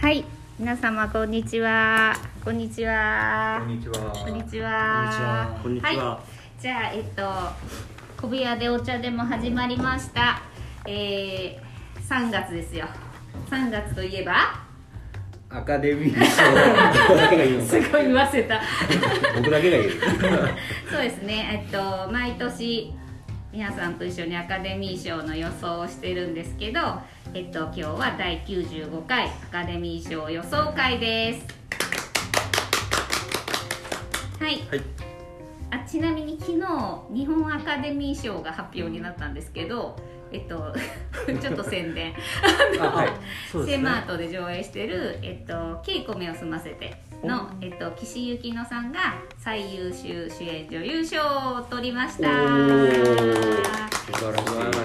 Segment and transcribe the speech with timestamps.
[0.00, 0.24] はい、
[0.60, 2.14] 皆様こんにちは。
[2.44, 3.58] こんにちは。
[3.58, 4.12] こんにちは。
[4.14, 5.60] こんにちは。
[5.60, 6.20] こんにちは。
[6.58, 7.22] い、じゃあえっと
[8.22, 10.40] 小部屋でお茶でも始まりました。
[10.86, 12.86] えー、3月ですよ。
[13.50, 14.62] 3月といえば？
[15.50, 18.60] アカデミー賞僕だけが言うのすごい言わせた。
[19.34, 19.90] 僕だけが言う。
[20.92, 21.64] そうですね。
[21.66, 22.92] えっと毎年
[23.50, 26.80] 皆さんと一緒にアカデミー賞の予想をしてるんですけど、
[27.34, 31.46] えっと今日は第95回アカデミー賞予想会です。
[34.42, 34.56] はい。
[34.70, 34.80] はい。
[35.70, 36.58] あちなみに昨日
[37.12, 39.96] 日本アカデミー賞が発表になったんですけど、
[40.32, 40.74] えっと
[41.40, 42.14] ちょっと宣伝。
[42.80, 43.08] あはい。
[43.52, 44.06] そうですねセマー。
[44.06, 45.52] トで上映してる「えっと、
[45.84, 52.28] 稽古目を澄ませての」えっと、岸由紀乃さんが最優秀主演女優賞を取りました。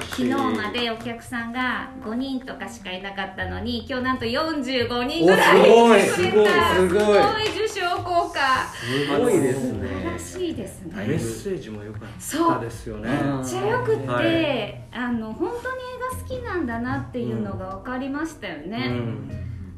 [0.10, 7.00] 昨日までお客さんが5人とかしかいなかったのに今日なんと45人ぐらいおす来てごいたすご
[7.40, 8.40] い受賞効果。
[8.40, 9.06] い。
[9.06, 10.20] すごいです素晴らね。
[10.20, 11.06] しいですね。
[11.08, 13.10] メッセージも良かったですよね。
[13.10, 14.84] めっちゃよくって、はい。
[14.92, 19.32] あの本当に映画好きなんだなっていうのが分かりましたよね、うん。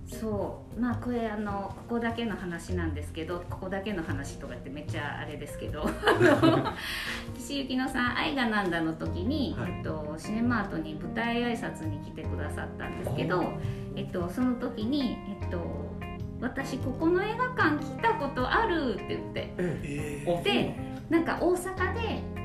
[0.07, 5.89] そうまあこれあのここだけの話なんですけどここだけの話とかってめっちゃあれですけど
[7.35, 9.71] 岸由紀乃さん「愛がなんだ」の時に、はい。
[9.71, 13.53] えっと、シネマートに舞台挨拶に来てくださったんですけど、
[13.95, 15.59] えっと、その時に、えっと
[16.41, 19.53] 「私ここの映画館来たことある」って言って。
[19.57, 22.44] えでなんか大阪で、えっと、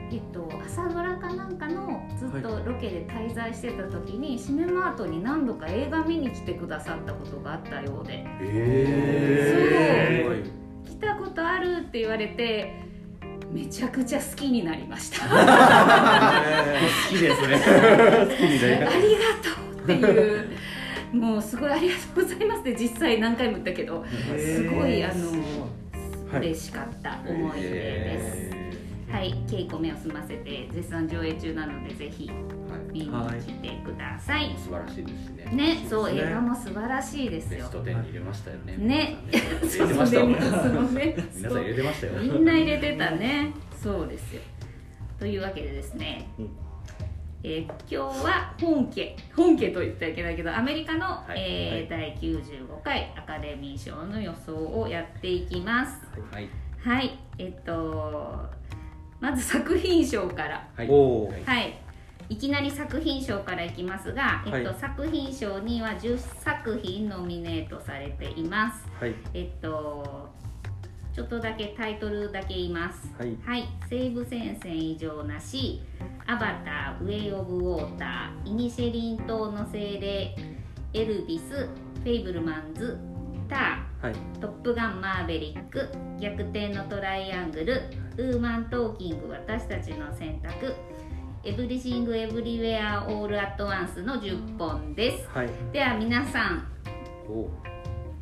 [0.65, 10.43] 朝ドラかなんかのずっとロケで滞在してた時に、シネマートに何度か映画見に来てくださったことがあったようでえすごい。
[10.87, 12.73] 「来たことある?」って言われて
[13.53, 15.35] めちゃくちゃ好きになりました 好
[17.09, 17.59] きですね。
[17.61, 18.89] 好きにあね。
[19.03, 20.49] りがとうっていう
[21.13, 24.05] もうすごいありがとうございますって実際何回も言ったけど
[24.39, 25.31] すごいあの
[26.33, 28.50] はい嬉しかった思い出です。
[29.11, 32.31] はい、稽古目を済ませて絶賛上映中なのでぜひ
[32.93, 34.55] 見に来てください。
[34.57, 35.45] 素晴らしいですしね。
[35.53, 37.71] ね、そう、映画も素晴らしいですよベス。
[37.73, 38.77] ト10に入れましたよね。
[38.77, 42.13] ね入れてました 皆さん入れてましたよ。
[42.23, 43.53] みんな入れてたね。
[43.77, 44.43] そうですよ。
[45.19, 46.49] というわけでですね、うん
[47.43, 56.07] えー今日は本家本家と言ってはいけないけどアメリカの、はいえー第95回アカデミー賞の予想をやっていきます。
[56.31, 56.49] はい。
[56.79, 58.60] はい、えっと
[59.21, 60.69] まず作品賞から。
[60.75, 60.89] はい。
[60.89, 61.79] はいはい、
[62.31, 68.89] いきなり作品賞からいきますが、えっとはい作品賞には10作品ノミネートされています。
[68.99, 70.31] はいえっと
[71.13, 73.13] ちょっとだけタイトルだけ言います。
[73.19, 75.83] はいはい、西部戦線異常なし、
[76.27, 80.37] アバター、ウェイ・オブ・ウォーター、イニシェリン島の精霊、
[80.95, 82.97] エルビス、フェイブルマンズ、
[83.51, 85.89] タはいー、トップガンマーヴェリック、
[86.19, 87.83] 逆転のトライアングル、
[88.17, 90.75] ウーマントーキング、私たちの選択、
[91.45, 95.29] エブリシング・エブリウェア・オール・アット・ワンスの10本です。
[95.29, 95.51] はい。
[95.73, 96.67] では皆さん、
[97.29, 97.51] お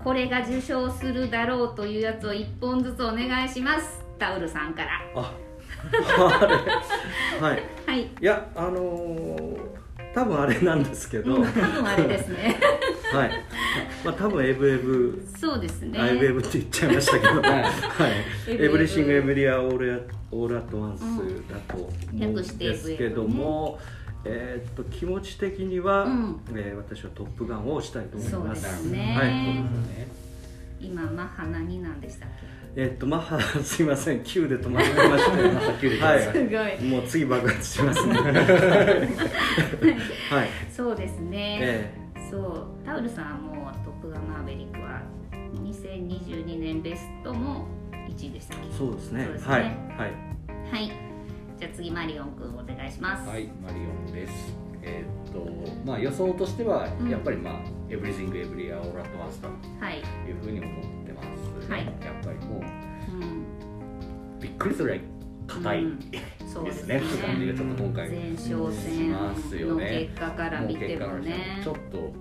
[0.03, 4.05] これが受賞するだろうというやつを1本ずつお願いします。
[4.19, 4.91] タウルさんから。
[5.15, 5.33] あ。
[6.41, 6.57] あれ？
[7.41, 7.63] はい。
[7.87, 8.03] はい。
[8.03, 9.78] いやあのー
[10.19, 11.53] 多分あれなんですけど、うん、はい。
[11.53, 12.57] 多分あれですね。
[14.05, 15.25] まあ多分エブエブ。
[15.39, 15.99] そうですね。
[15.99, 17.73] エブエブって言っちゃいましたけど、 はいはい、
[18.49, 20.03] エブリシング・エブリア・オール・
[20.33, 21.03] オール・アット・ワンス
[21.49, 23.79] だと思うんですけども、
[24.25, 28.55] えーっと気持ち的には、うんえー私は「トップガン」をしたいと思いそうま。
[28.55, 29.15] ですすね。
[29.17, 30.09] はいね。
[30.81, 32.29] 今マッハ何なんでしたっ
[32.77, 36.39] えーっとマッハ すいません9で止まりましてまた9で来はましたけ？
[36.39, 36.55] すごい。
[36.89, 38.15] い、もう次爆発しますね
[40.31, 41.59] はいそうですね。
[41.61, 41.95] え
[42.31, 45.01] そうタウルさんはもうトップガンマーヴェリックは
[45.65, 47.67] 2022年ベストも
[48.09, 48.67] 1位でしたっけ？
[48.69, 49.73] ー、そうですねそうですねはいはい
[50.73, 50.91] はい。
[51.59, 53.27] じゃあ次マリオンくんお願いします。
[53.29, 53.79] はい、マリオ
[54.11, 54.55] ンです。
[54.89, 55.47] えーっと
[55.87, 57.55] まあ予想としてはうんやっぱりまあ
[57.91, 59.49] エブリシングエブリアオーラットワンスと
[59.81, 59.99] はい。
[59.99, 60.69] いうふうに思
[61.03, 61.77] ってますね。
[61.77, 62.63] はいやっぱりもう
[63.13, 64.39] うん。
[64.41, 65.01] びっくりするぐらい
[65.47, 65.85] 硬い。
[65.85, 65.99] うん
[66.53, 67.01] そうでですすねね。
[67.01, 72.13] って感じがちょっと今回前哨戦のますよね結果から見てもねちょっと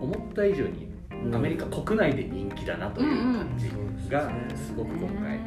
[0.00, 0.88] 思った以上に
[1.34, 3.68] アメリカ国内で人気だなという感じ
[4.10, 5.40] がすごく今回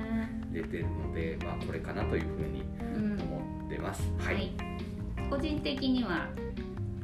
[0.51, 2.63] 出てるので、まあこれかなというふうに
[2.93, 4.01] うん思ってます。
[4.19, 4.51] ははいい。
[5.29, 6.27] 個人的には、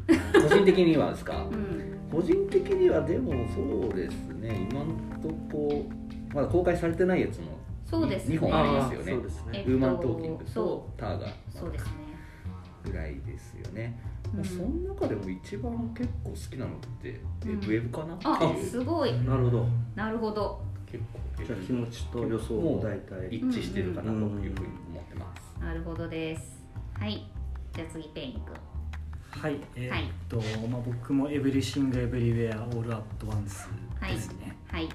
[0.08, 1.48] 個人的にはですか？
[1.52, 1.56] う。
[1.56, 4.68] ん、個人的にはでもそうですね。
[4.72, 5.86] 今のとこ
[6.34, 8.36] まだ公開されてないやつもそうですね。
[8.36, 9.14] 2本ありますよね。
[9.14, 9.22] ね。
[9.54, 11.92] えっとウーマントーキングとそターがそうですね。
[12.84, 14.00] ぐらいですよね。
[14.34, 17.52] まあ、その中でも一番結構好きなのって、えうん。
[17.52, 18.16] ウェブかな？
[18.16, 18.64] ってあいう。
[18.66, 19.14] すごい。
[19.24, 19.68] なるほど。
[19.96, 20.62] なるほど。
[20.92, 21.04] 結
[21.38, 23.28] 構じゃあ気持ちと予想も大体。
[23.30, 24.50] 一致してるかなというふうに
[24.92, 26.64] 思ってます、なるほどです。
[26.94, 27.30] はい。
[27.74, 28.54] じゃあ次ペインくん
[29.42, 30.38] はいえーっと、
[30.68, 33.68] まあ、僕もエブリシング・エブリウェア・オール・アット・ワンス
[34.02, 34.90] ですね、はい。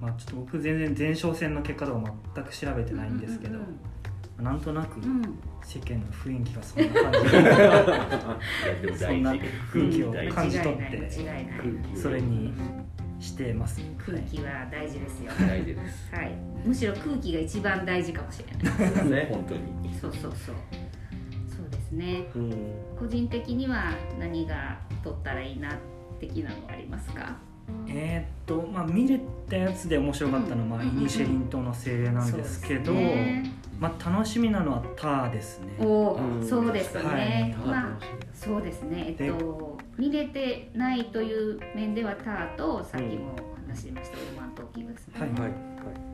[0.00, 3.78] まあちょっと僕全然前哨戦の結果とか全く調べてないんですけど、うん
[4.42, 5.16] なんとなくうん。
[5.16, 8.36] うん世間の雰囲気がそんな感じで いや
[8.82, 9.40] でも大そんな事
[9.72, 12.52] 空気を感じ取って間違いない空気をそれに
[13.20, 13.80] してます。
[14.04, 15.30] 空気は大事ですよ。
[15.38, 16.12] 大事です。
[16.12, 16.32] はい。
[16.64, 19.10] むしろ空気が一番大事かもしれない。
[19.10, 19.94] ね本当に。
[19.94, 20.54] そうそうそう
[21.92, 22.28] ね。
[22.34, 22.52] うん。
[22.98, 25.70] 個人的には何が取ったらいいな
[26.18, 27.36] 的なのはありますか？
[27.88, 32.92] えーっとまあ見れたやつで面白かったのは、まあイニシェリン島の精霊なんですけど、
[33.78, 35.76] まあ楽しみなのはターですね。
[35.78, 36.40] おうん。
[36.40, 37.66] ーそうですね、はい。
[37.66, 37.98] まあ
[38.34, 39.16] そうですね。
[39.18, 43.36] えっと見れてないという面ではターとさっきも
[43.68, 45.30] 話しましたロマントーキングですね、はい。
[45.30, 45.40] はい。
[45.40, 46.11] はい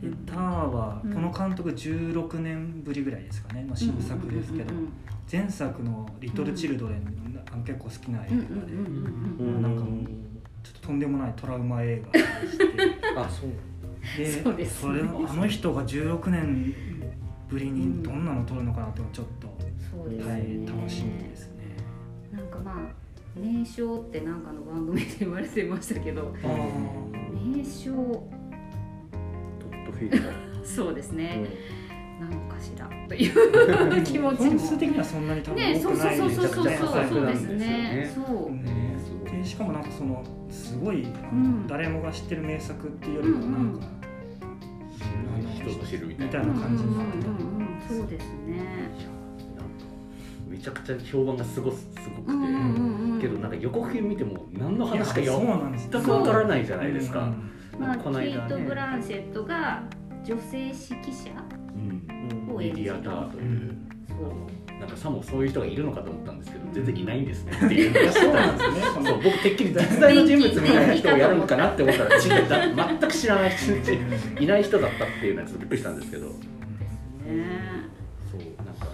[0.00, 4.74] でターはうんこの監督16年ぶりぐらいですかね、まあ、新作ですけど。
[4.74, 4.88] うん
[5.30, 7.02] 前作の「リトル・チルドレン」
[7.52, 8.36] あの結構好きな映画
[8.66, 8.72] で。
[8.72, 9.82] うんうんうんなんか
[10.62, 12.64] ちょっととんでもないトラウマ映画でして。
[13.16, 13.50] あそう。
[14.16, 14.64] でそうで
[14.94, 16.74] れをあの人が16年
[17.48, 19.48] ぶりにどんなの撮るのかなってちょっと、
[19.78, 21.76] そうですね、はい、楽しみですね。
[22.32, 26.34] なんかまあ名称ってなんかの番組で言われてましたけど。
[26.42, 26.48] あ
[27.34, 27.92] 名称
[29.98, 30.28] フィールド。
[30.64, 31.44] そうですね、
[32.20, 32.88] うなのかしら。
[33.08, 34.50] という気持ちも。
[34.50, 38.88] 本数的にはそんなに多分ねそう多くないそうそうそうそうめちゃくちゃそうそうですめちゃくちゃね作そう、うんね
[39.38, 43.86] でしかもなんかそのすごい、うん誰もが知ってる名作っていうよりはなんか、
[45.54, 48.56] 人ぞ知るみたいみたないな感じになっうんうんうんうんそうですね
[49.56, 49.74] なんか
[50.48, 51.86] めちゃくちゃ評判がすごす
[52.16, 59.82] ごくて、うんうんうんうんけどなんか予告編見ても何の話かいやそうよなんです全くわからないじゃないですか、うんまあこのケイト・ブランシェットが
[60.24, 61.30] 女性指揮者
[61.74, 62.48] うん。
[62.48, 63.88] んをメディアターという、うん。
[64.08, 64.80] そう。
[64.80, 67.52] なんかさもそういう人がいるのかと思ったんですけど全然いないんですね。
[67.52, 68.80] っていうそうなんですね。
[68.94, 73.92] そのそう僕てっきり実在の人物みたいな人をやるのかなって思ったら違うだ全く知らない人
[74.42, 76.26] いない人だったっていうのはちょっとびっくりしたんですけど。
[76.26, 76.32] ね。
[78.30, 78.86] そうなんか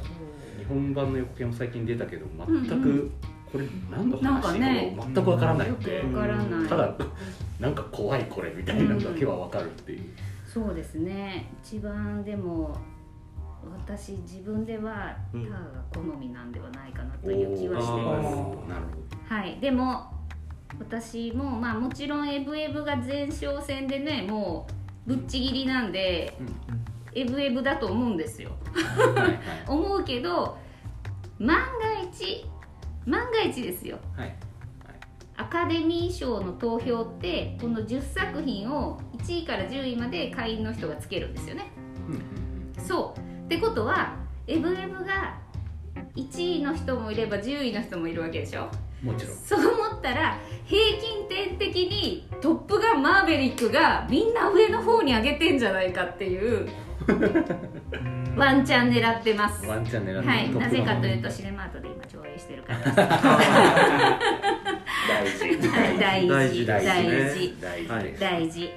[0.59, 3.13] 日本版の予告編も最近出たけど全く、うん
[3.55, 6.69] これ何のなんか話、ね全くわからないよって、くわからない。
[6.69, 6.97] ただ
[7.65, 10.01] なんか怖いこれみたいなのだけはわかるっていう、
[10.47, 11.51] そうですね。
[11.63, 12.77] 一番でも
[13.87, 15.45] 私自分ではタうん。
[15.45, 15.57] ーが
[15.95, 18.25] 好みなんではないかなという気はしてます。
[18.69, 18.83] なる
[19.27, 19.59] ほはい。
[19.61, 20.11] でも
[20.79, 24.67] 私もまあもちろんエブエブが前哨戦でねも
[25.07, 26.37] うぶっちぎりなんで
[27.15, 28.51] エブエブだと思うんですよ。
[29.67, 30.59] 思うけど
[31.39, 31.63] 万が
[32.13, 32.45] 一
[33.07, 33.97] 万が一ですよ。
[34.15, 34.35] はい
[35.37, 41.71] アカデミー賞の投票ってこの10作品を1位から10位まで会員の人がつけるんですよね。
[42.09, 43.21] うんそう。
[43.47, 44.17] ってことは
[44.47, 45.39] エブエブが
[46.17, 48.69] 1位の人もいれば10位の人もいるわけでしょ？
[49.03, 49.37] もちろん。
[49.37, 56.69] そう思ったら平均点的に「トップガンマーヴェリック」がみんな上の方に上げてんじゃないかっていう
[57.09, 59.67] うん ワンチャン狙ってます。
[59.67, 62.79] ワンチャン狙ってはい、トップなぜかというととシネマートで今上映してるから。
[62.79, 62.91] です
[65.09, 65.69] 大事。
[65.69, 66.67] はい大事。
[66.67, 66.87] 大事。
[67.61, 68.15] 大事。
[68.15, 68.71] す大事。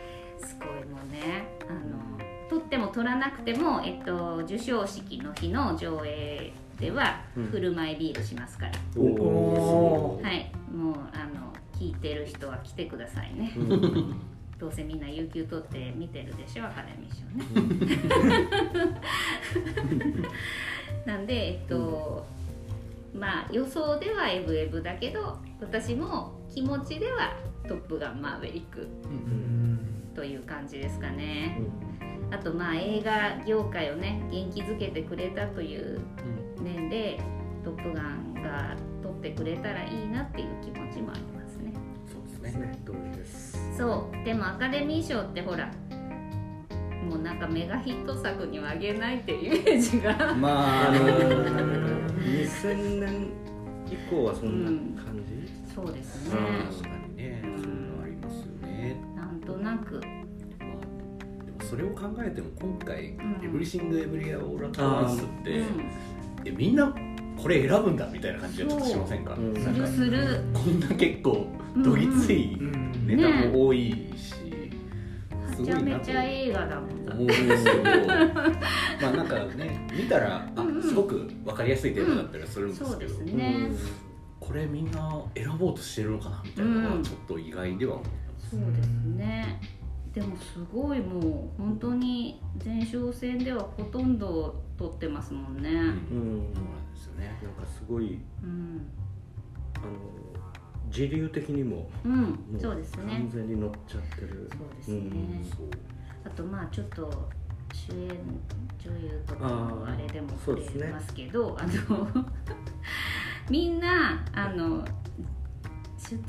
[0.46, 7.48] すごいもうねあの撮っても撮らなくても、えっと、授賞式の日の上映ではうん。
[7.48, 10.52] 振る舞いビールしますから、おおはい。
[10.72, 13.52] もうあの聞いてる人は来てくださいね。
[13.56, 14.22] ーうん。
[14.60, 18.18] どうせみんな有給取って見てるでしょアカデミー賞ね。
[21.06, 22.26] なんでえっと、
[23.14, 27.36] まあ予想ではエブエブだけど私も気持ちでは
[27.68, 29.80] 「トップガンマーヴェリックうん」
[30.16, 31.62] という感じですかね。
[32.30, 36.00] あとまあ映画業界をね元気づけてくれたという
[36.62, 37.20] 面で
[37.64, 41.74] 「トップガン」が撮ってくれたらいいなっていう気持ちもありますね。
[42.06, 42.68] そうですね。
[42.68, 43.78] ね同時です。
[43.78, 44.26] そう。
[44.26, 45.72] でもアカデミー賞ってほら
[47.06, 50.36] もうなんかメガヒット作にはあげないっていうイメージが。
[50.36, 51.00] まああの
[52.22, 53.30] 2000年
[53.90, 54.72] 以降はそんな
[55.04, 56.40] 感じ、そうですね。
[56.70, 59.02] 確かにねそういうのありますよね。
[59.16, 59.96] なんとなく。
[59.96, 65.64] まあでもそれを考えても今回ん「エブリシング・エブリア・オーラ・トワンス」ってう
[66.46, 66.94] えみんな
[67.38, 69.36] これ選ぶんだみたいな感じはちょっとしませんか？
[69.36, 69.40] う。
[69.40, 73.08] んん、すなんかるするこんな結構どぎついうん。
[73.08, 74.34] ネタも多いし、
[75.58, 76.00] すめちゃごいなと。
[76.00, 77.06] めちゃ映画だもん。
[77.06, 80.80] だ思うんですけどまあなんかね見たらうんうん。
[80.80, 83.70] あすごく分かりやすいテーマだったりはするんでそうすけど、ですね。
[84.58, 87.96] れみんな選ぼうとしてるのかなみたいなのはちょっと意外では。
[87.96, 89.62] 思います、そうですね。
[90.14, 95.70] でもすごいもう本当に前哨戦ではほとんど取ってますもんね。
[95.70, 95.78] うん。
[95.78, 95.94] うん。
[96.54, 97.40] そうなんですよね。
[97.44, 98.88] なんかすごいうん、
[99.76, 99.88] あの
[100.90, 102.22] 時流的にもうん。
[102.22, 103.14] もうそうですね。
[103.14, 104.50] 完全に乗っちゃってる。
[104.52, 105.12] そうですね。
[105.56, 105.68] そう
[106.26, 107.30] あとまあちょっと
[107.74, 108.10] 主演
[108.84, 112.26] 女優とかのあれでもそうですね触れますけどあの
[113.50, 114.84] みんなあの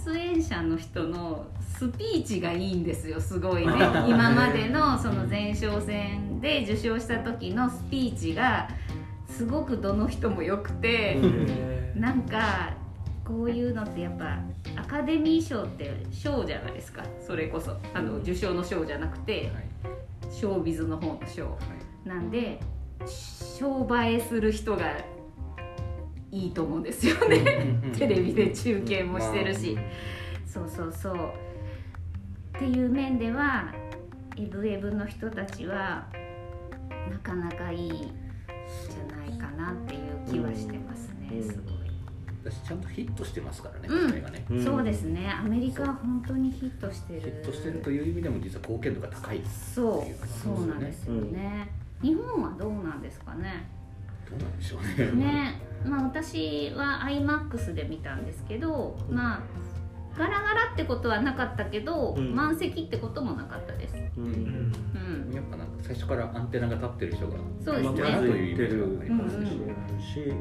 [0.03, 3.73] 出演者の人のスピーチがいいんですよすごいね。
[4.09, 8.69] 今までのその前哨戦で受賞した時のスピーチが
[9.29, 11.21] すごくどの人もよくて、
[11.95, 12.73] なんか
[13.29, 14.39] こういうのってやっぱ
[14.75, 17.05] アカデミー賞って賞じゃないですか。
[17.21, 17.77] それこそ。
[17.93, 20.33] あの受賞の賞じゃなくてはい。
[20.33, 21.51] ショービズの方の賞。
[21.51, 22.59] はいなんで
[23.07, 24.97] 商売する人が
[26.31, 27.93] いいと思うんですよね。
[27.97, 29.79] テレビで中継もしてるし、
[30.47, 31.15] そうそうそう。
[32.57, 33.75] っていう面では
[34.37, 36.07] エブエブの人たちは
[37.11, 41.43] なかなかいいじゃないかなっていう気はしてますね、うん。
[41.43, 41.78] すごい。
[42.51, 44.23] 私ちゃんとヒットしてますからね、うん。
[44.23, 44.45] がね。
[44.51, 44.65] うん。
[44.65, 45.31] そうですね。
[45.31, 47.21] アメリカは本当にヒットしてる。
[47.21, 49.41] ヒットしてるという意味でも実は貢献度が高い
[49.75, 51.71] そうっていう感じそうなんですよね、
[52.03, 53.69] 日本はどうなんですかね？
[54.29, 55.25] どうなんでしょうね。
[55.25, 55.61] ね。
[55.85, 59.43] まあ私は iMAX で見たんですけどまあ
[60.19, 62.35] ガラガラってことはなかったけど、うん。
[62.35, 63.95] 満席ってこともなかったです。
[64.17, 64.25] うん。
[64.25, 64.29] う
[65.31, 65.33] ん。
[65.33, 68.03] やっぱなんか最初からアンテナが立ってる人がそうですね。
[68.03, 69.43] まあというイメージがありますうん。
[69.43, 69.49] うん。
[69.49, 70.33] しあるし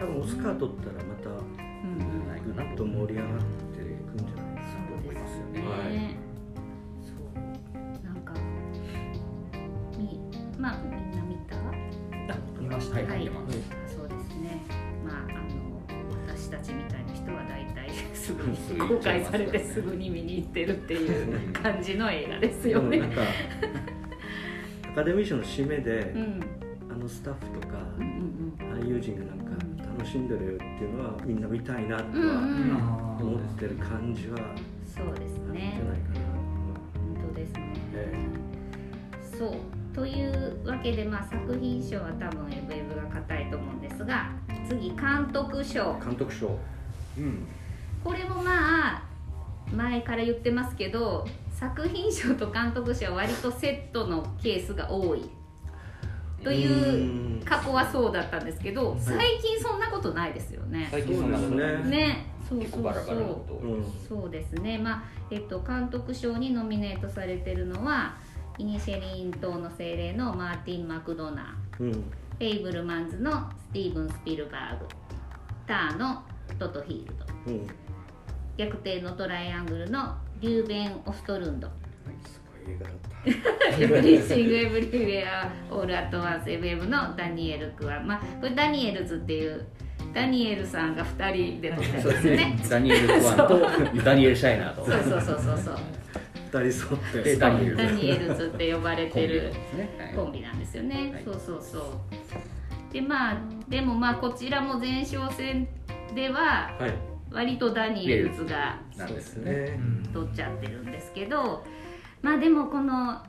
[0.00, 1.38] 多分オスカー取ったらまたう
[1.86, 2.28] ん。
[2.28, 4.16] ないかなもっと盛り上がっていくん。
[4.18, 6.16] じゃないですかそうです思いますよねね
[7.04, 7.12] そ
[8.00, 8.24] うなん。
[8.24, 8.32] か
[9.98, 10.20] み
[10.58, 11.10] まあみん。
[11.12, 11.56] な見た
[12.60, 13.30] 見ましたはい
[13.86, 14.62] そうですね
[15.04, 15.80] まああの
[16.26, 21.52] 私たちみたいな人は大体すぐに公開されてすぐに見に行ってるっていううん。
[21.52, 23.16] 感じの映画ですよねでもなん。
[23.16, 23.22] か
[24.90, 26.40] アカデミー賞の締めで、うん。
[26.90, 28.54] あのスタッフとかうん。
[28.60, 28.72] うん。
[28.82, 29.38] 俳優陣がなん。
[29.38, 29.44] か
[30.00, 34.38] 楽しんでるっていうのはみんな見たいなとは思ってる感じは
[34.86, 36.26] そうですあるんじゃないねかな、
[37.18, 37.74] 本当ですね。
[37.92, 38.14] え
[39.38, 39.56] そう。
[39.94, 44.30] というわけで、まあ、作品賞は多分エブエブが硬いと思うんですが
[44.66, 45.98] 次監督賞。
[46.02, 46.56] 監督賞。
[47.18, 47.46] うん。
[48.02, 49.02] これもまあ
[49.70, 55.28] 前から言ってますけど作品賞と監督賞は割とセットのケースが多い
[56.42, 60.88] という過去はそうだったんですけど最近そんなことないですよね。
[60.90, 61.70] 最近そんなことない。
[61.70, 62.26] そうですね。
[62.48, 63.54] そうそう結構バラバラなそこと。
[63.54, 64.78] うそうですね。
[64.78, 68.16] まあえっと監督賞にノミネートされてるのは
[68.58, 71.84] イニシェリン島の精霊のマーティン・マクドナー。
[71.84, 71.92] うん。
[71.92, 74.86] フェイブルマンズのスティーブン・スピルバーグ。
[75.66, 76.22] ターの
[76.58, 77.26] トッド・フィールド。
[77.46, 77.66] うん。
[78.56, 81.68] 逆転のトライアングルのリューベン・オストルンド。
[82.24, 89.66] すごい映画だったエブリシング・エブリウェア・オール・アット・ワンス・エブエブのダニエル・クワンまあこれダニエルズっていう
[90.14, 92.36] ダニエルさんが2人で撮ってるんそうですね。
[92.36, 95.76] ねダニエル・クワンとダニエル・シャイナーとそうそうそうそうそう。
[96.52, 97.22] 二人揃って。
[97.22, 99.52] でダニエルズダニエルズって呼ばれてる
[100.16, 101.24] コンビなんですよね、はい。
[101.24, 102.92] そうそうそう。
[102.92, 103.36] でまあ
[103.68, 105.68] でもまあこちらも前哨戦
[106.14, 107.10] でははい。
[107.32, 109.78] 割とダニエルズがなんですね。
[110.12, 111.64] 取っちゃってるんですけど
[112.22, 113.22] まあでもこの、ま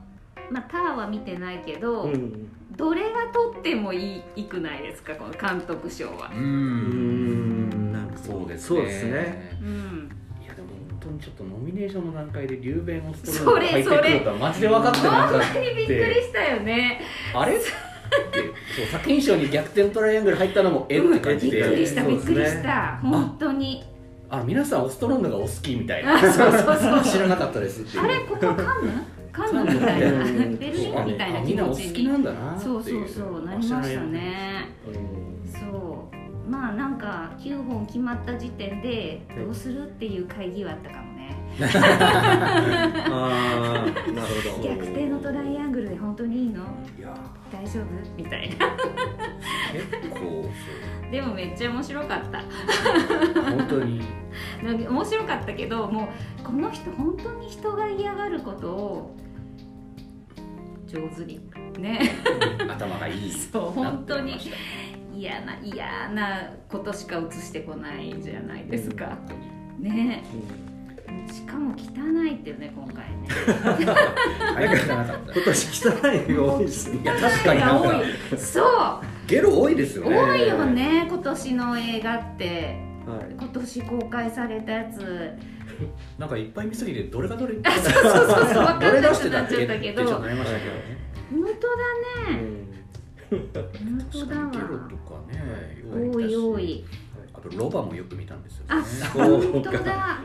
[0.54, 2.48] あ、ターは見てないけど、うん。
[2.76, 5.14] どれが取ってもいいいくないですか？
[5.14, 6.30] この監督賞は。
[6.34, 7.70] ううん。
[7.70, 7.92] ん。
[7.92, 8.78] なるほどそうですね。
[8.78, 9.58] そうですね。
[9.60, 10.10] うん。
[10.42, 17.00] いやでも本当にちょっとノミネーションの段階でリューベン・オストそれロンが入ってくるとはマジで分かってなかほんまっにびっくりしたよね
[17.34, 17.56] あれ？
[17.56, 17.64] っ て
[18.76, 22.98] そう作品賞に逆転トライアングル入ったのもえって感びっじでくりしたびっくりした。
[23.02, 23.82] 本当に
[24.32, 26.14] あ皆さんオストロンドがお好きみたいな。
[26.14, 27.04] あそうそうそう。
[27.04, 28.02] 知らなかったですっていう。
[28.02, 28.62] あれここカンヌ？
[29.30, 30.06] カンヌみたいな。
[30.08, 32.52] うんベルリンみたいな気あみんなお好持ちにきなんだな。
[32.52, 34.68] っていそうそうそうなりましたね。
[34.86, 36.10] うんそ
[36.48, 36.50] う。
[36.50, 41.11] まあなんか9本決まった時点でどうするっていう会議はあったかも。
[41.11, 41.11] ね
[41.60, 41.66] あ
[43.84, 44.68] あなるほど。
[44.68, 46.62] 逆転のトライアングルで本当にいいの？
[46.98, 47.14] いや
[47.52, 47.84] 大丈夫？
[48.16, 48.70] みたいな。
[49.72, 50.48] 結構
[51.10, 52.42] でもめっちゃ面白かった。
[53.42, 54.02] 本当に。
[54.62, 56.08] 面白かったけども
[56.40, 59.16] うこの人本当に人が嫌がることを
[60.86, 61.40] 上手に。
[61.78, 62.16] ね。
[62.68, 63.32] 頭がいい。
[63.32, 64.38] そう本当に。
[65.14, 69.18] 嫌な嫌なことしか映してこないじゃないですか。
[69.78, 70.24] ね。
[70.32, 70.61] うん
[71.32, 73.28] しかも汚いっていうね今回ね。
[73.28, 77.00] 入ってなかった今年汚いが多いですね。
[77.02, 77.88] いや確かになんか。
[77.88, 78.38] いや多い。
[78.38, 78.66] そう。
[79.26, 80.16] ゲロ多いですよね。
[80.18, 82.76] 多いよね今年の映画って。
[83.04, 85.30] 今年公開されたやつ。
[86.18, 87.54] なんかいっぱい見すぎてどれがどれ？
[87.64, 88.14] そうそうそう
[88.44, 90.04] 分かどれんなくなっちゃったけど。
[90.04, 90.34] 本当だね。
[93.30, 94.50] うん本当だわ。
[94.50, 96.12] ゲロとかね。
[96.14, 96.84] 多い多い。
[97.34, 98.68] あとロバもよく見たんですよね。
[98.68, 100.20] あそう本当だ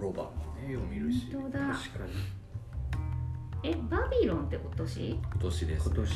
[0.00, 0.22] ロバ。
[0.24, 0.32] も
[0.66, 1.28] ねよく見るし。
[1.32, 1.64] 本当だ。
[1.66, 2.12] 確かに
[3.64, 5.10] えバビロンって今年？
[5.10, 6.14] 今年です今年。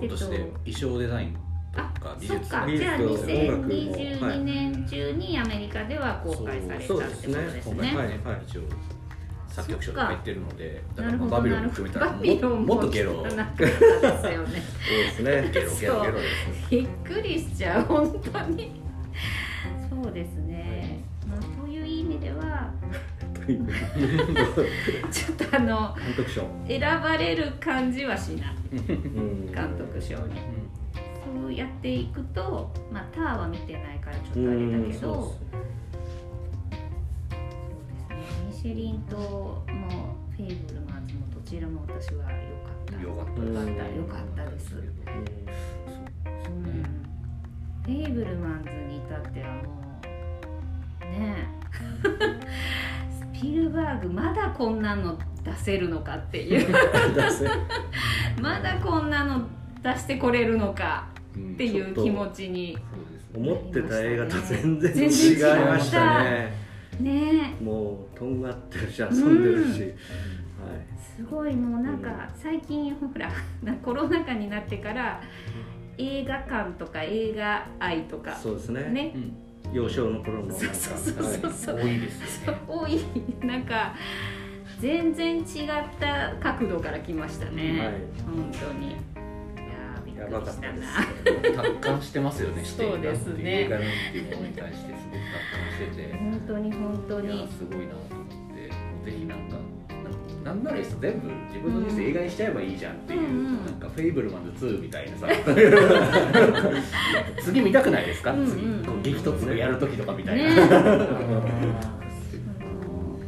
[0.00, 1.38] 今年で衣装デザインと
[1.76, 2.66] あか美術そっか。
[2.66, 7.90] 美術じゃあと音楽も2022年中にアメリカでは公開されたってことですそうね。
[7.92, 8.42] 今回ね、はいはい。
[8.46, 8.62] 一応
[9.48, 13.22] 作曲賞とか言ってるのでだかなるほどらまあバビロンも含めたらももっとゲロ。
[13.22, 14.62] なかったですよね。
[14.82, 15.50] そうですね。
[15.52, 16.28] ゲロゲロゲロで
[16.64, 18.80] す びっくりしちゃう本当に。
[19.90, 20.73] そうですね、
[23.46, 26.48] ちょっとあの監督賞。
[26.66, 28.56] 選ばれる感じはしない。
[28.72, 30.40] うん監督賞に。
[31.42, 35.64] そうやっていくとまあターは見てないからちょっとあれだけどうんそうですね。
[38.48, 39.64] ミシェリンとも
[40.36, 42.94] フェイブルマンズもどちらも私は良かった。
[43.02, 44.82] 良かった良かったです、うん、
[47.82, 49.62] フェイブルマンズに至ってはも
[51.00, 51.48] うね
[53.34, 56.68] ピルバーグまだこんなの出せるのかっていう。
[58.40, 59.46] まだこんなの
[59.82, 63.52] 出してこれるのかうんっていう気持ちにそうですね。
[63.52, 65.08] 思ってた映画と全然違い
[65.66, 66.24] ました。
[66.24, 66.52] ね。
[67.00, 67.54] ね。
[67.60, 69.92] もうとんがってるし遊んでるし、はい。
[71.16, 73.30] すごいもうなんか最近ほら
[73.62, 75.20] なコロナ禍になってから
[75.98, 78.82] 映画館とか映画愛とかそうですね。
[78.90, 79.12] ね。
[79.14, 79.32] うん
[79.72, 81.76] 幼少の頃のなんかそうそうそうそうそう。
[81.76, 82.58] 多いですよね。
[82.68, 83.00] 多い。
[83.46, 83.94] なんか
[84.80, 85.44] 全然違っ
[85.98, 87.88] た角度から来ましたね、はい。
[88.24, 88.88] 本当に。
[88.88, 90.76] いやーびっやくりしたな。
[90.82, 96.16] す達観してますよね そうですねっていう映画なんていうものに対してすごく達観してて。
[96.16, 97.48] 本当に本当に。
[97.48, 99.10] すごいなと思って。
[99.10, 99.56] ぜひなんか
[100.44, 103.64] ななんならいっそ全部自分の人生映画にしちゃえばいいじゃんっていう、うんうん。
[103.64, 105.26] なんか「フェイブルマンズ2」みたいなさ。
[107.42, 108.46] 次見たくないですか、うんうん。
[108.50, 108.62] 次。
[108.86, 110.50] こう激突やる時とかみたいな、ね。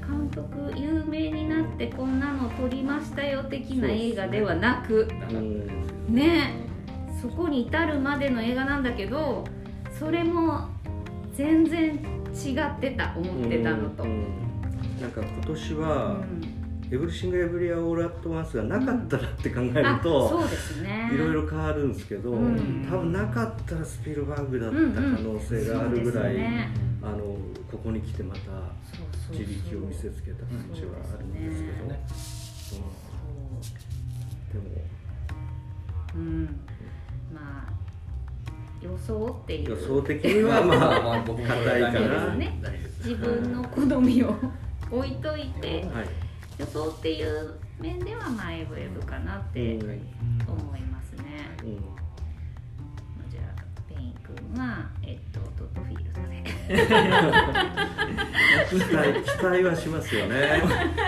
[0.07, 5.09] 監督有名になってこんなの撮りましたよ的な映画ではなく。
[6.09, 6.67] ね。
[7.23, 9.43] そこに至るまでの映画なんだけど
[9.99, 10.69] それも
[11.33, 11.99] 全然違
[12.61, 14.25] ってた思ってたのと、ううんん。
[15.01, 16.21] なんか今年は
[16.91, 21.11] 「エブリシング・エブリア・オール・アット・ワンス」がなかったらって考えるあと、そうですね。
[21.13, 22.87] いろいろ変わるんですけど、うん。
[22.89, 26.37] 多分なかったらスピルバーグだった可能性があるぐらい、
[27.03, 27.19] あの
[27.71, 28.53] ここに来てまたそう
[29.13, 29.47] そうそう。
[29.47, 31.97] 自力を見せつけた感じはあるんですけど、
[32.57, 32.79] そう。
[34.55, 34.63] うん。
[34.63, 34.85] でも。
[36.15, 36.45] うん。
[37.35, 37.73] まあ
[38.81, 39.71] 予想っていう。
[39.71, 41.61] 予想的にはまあ まあ僕いかな。
[41.61, 42.61] そうですね。
[43.05, 44.37] 自分の好みを
[44.93, 45.85] 置いといて。
[45.93, 46.26] はい
[46.59, 49.91] 予想っていう面ではまあエブエブかなってうん。
[50.49, 51.23] 思いますね、
[53.31, 56.45] じゃあペイン君はえっとトッド・フィールドで。
[58.71, 60.63] 期待期待はしますよね。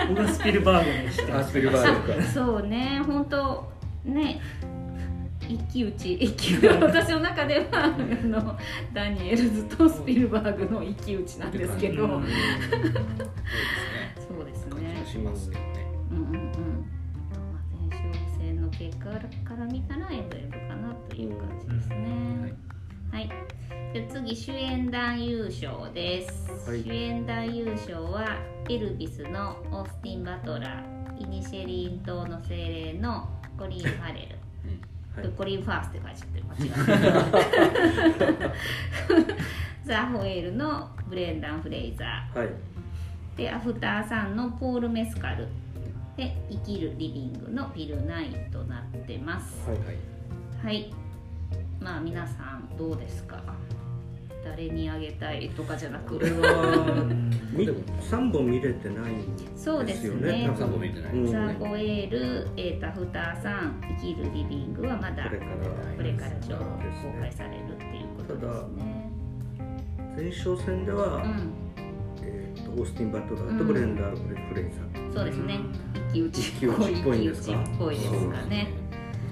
[0.09, 2.27] 僕はスピルバーグにしてスピルバーグか。
[2.27, 3.71] そうね本当
[4.05, 4.41] ね
[5.47, 7.87] 一騎打ち一騎 私の中ではあ
[8.27, 8.57] の
[8.93, 12.27] ダニエルズとスピルバーグの一騎打ちなんですけど、うん。
[14.15, 14.78] そうですね
[15.09, 15.59] しますよね。
[16.11, 16.31] うんうんうん。
[16.31, 22.53] まあ前哨戦の結果から見たらエブエブかなという感じですね、
[23.11, 23.29] はい、
[23.91, 26.83] じゃあ次主演男優賞です、はい。
[26.83, 28.37] 主演男優賞は
[28.69, 34.37] エルビスのオースティン・バトラーイニシェリン島の精霊のコリン・ファレル。
[35.21, 35.31] はい。
[35.35, 36.67] コリン・ファースって書いちゃってる間違
[38.27, 38.53] えた
[39.85, 42.47] ザ・ホエールのブレンダン・フレイザはい。
[42.47, 42.51] ー
[43.39, 45.47] でアフター・サンのポール・メスカル
[46.17, 49.69] で生きるリビングのビル・ナイとなってます。
[49.69, 49.97] はいはい。
[50.65, 50.93] はい。
[51.79, 53.41] まあ皆さんどうですか？
[54.43, 56.19] 誰にあげたいとかじゃなく。
[56.19, 57.07] これは
[57.53, 59.13] みでも3本見れてない
[59.55, 60.31] そうですですよね。
[60.49, 60.81] ね多分。
[60.81, 65.51] 見てないうんザ・ホエール、えー、タフターさん生きるリビングはまだこれから
[65.95, 69.09] これから公開されるっていうことですね。
[70.17, 71.31] 前哨戦では、うん。
[71.31, 71.68] えー、
[72.75, 75.59] とオースティン・バトラーとブレンダー・フレイザー、そうですね。
[76.13, 77.57] 一騎打ちっぽいんですか
[78.47, 78.67] ね。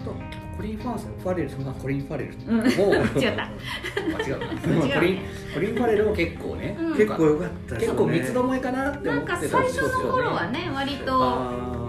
[0.04, 0.14] と
[0.58, 2.68] コリン・ファースファレルそんなコリン・ファレルうんもう
[3.20, 3.50] 違った
[4.08, 4.46] 間違うな
[4.88, 5.20] 違うコリン
[5.54, 6.98] コリン・ファレルも結構ね、うん。
[6.98, 11.20] 結構良かった結構三つどもえかなってなん思ってたか最初の頃はね割と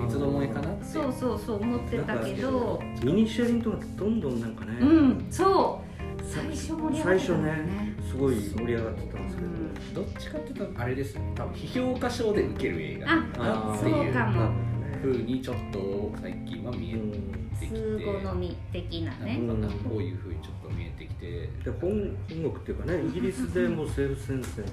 [0.01, 0.85] 三つどもえかなって。
[0.85, 2.83] そうそうそう思ってたけど。
[3.03, 5.89] ミニシェリンとかどんどんなんかね、うんそう。
[6.25, 7.51] 最初盛り上がってたもんね。
[7.55, 9.49] 最初ねすごい盛り上がってたんですけど、
[9.95, 11.33] どっちかっていうとあれですね。
[11.35, 14.69] 多分批評家賞で受ける映画あっていうそうかも。
[15.01, 19.39] ふうにちょっと最近は見えてきて、通好み的なね。
[19.39, 24.65] なんかこういうふうにちょっと見えてきて、で本本国っていうかねイギリスでも西部戦線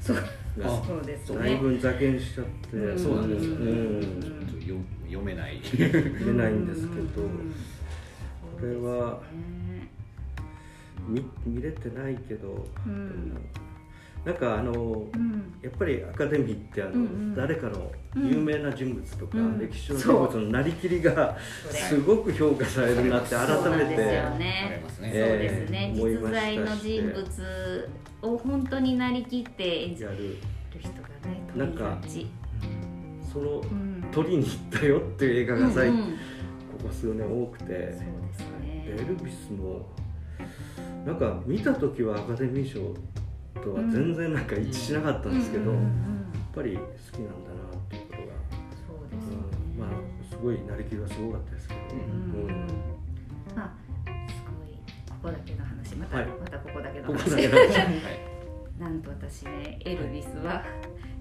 [0.00, 0.16] そう。
[0.58, 2.98] がそうですだいねぶ座見しちゃって、うん。
[2.98, 4.00] そうなんですよね、うん。
[4.22, 5.60] ちょっとよ読めない。
[5.60, 5.78] 出
[6.32, 7.54] ないんですけど、うん。
[8.58, 9.88] これはね。
[11.06, 13.36] 見見れてないけど、うん
[14.26, 15.54] なんかあのうん。
[15.62, 17.34] やっぱりアカデミーってあの、うんうん。
[17.36, 19.58] 誰かの有名な人物とか、うん。
[19.58, 21.38] 歴史上の人物のなりきりが
[21.70, 24.82] すごく評価されるなって改そうなんですよめてありね。
[24.84, 27.90] ますね、そうですね、ええ思い実ました在の人物
[28.22, 30.10] を本当になりきって演じる
[30.80, 31.98] 人がねなんか
[33.32, 34.04] そのうん。
[34.10, 36.18] 鳥に行ったよっていう映画が最近、うんうん
[36.78, 37.98] ここ数年多くてそうです
[38.60, 38.84] ね。
[38.86, 39.88] エルビスも
[41.06, 42.94] なんか見た時はアカデミー賞
[43.62, 45.92] とは全然なんか一致しなかったんですけど、うんうんやっうん。
[46.54, 48.26] ぱり好きなんだなっていうことが、
[48.86, 49.44] そうですよね。
[49.74, 49.90] うん、まあ
[50.30, 52.56] すごいなりきりはすごかったですけど、うんうん
[53.54, 53.72] まあ
[54.30, 54.76] すごい
[55.10, 55.94] ここだけの話。
[55.96, 56.26] また、はい。
[56.26, 57.76] またここだけのここ話だけの話。
[58.80, 60.62] なんと私ねエルビスは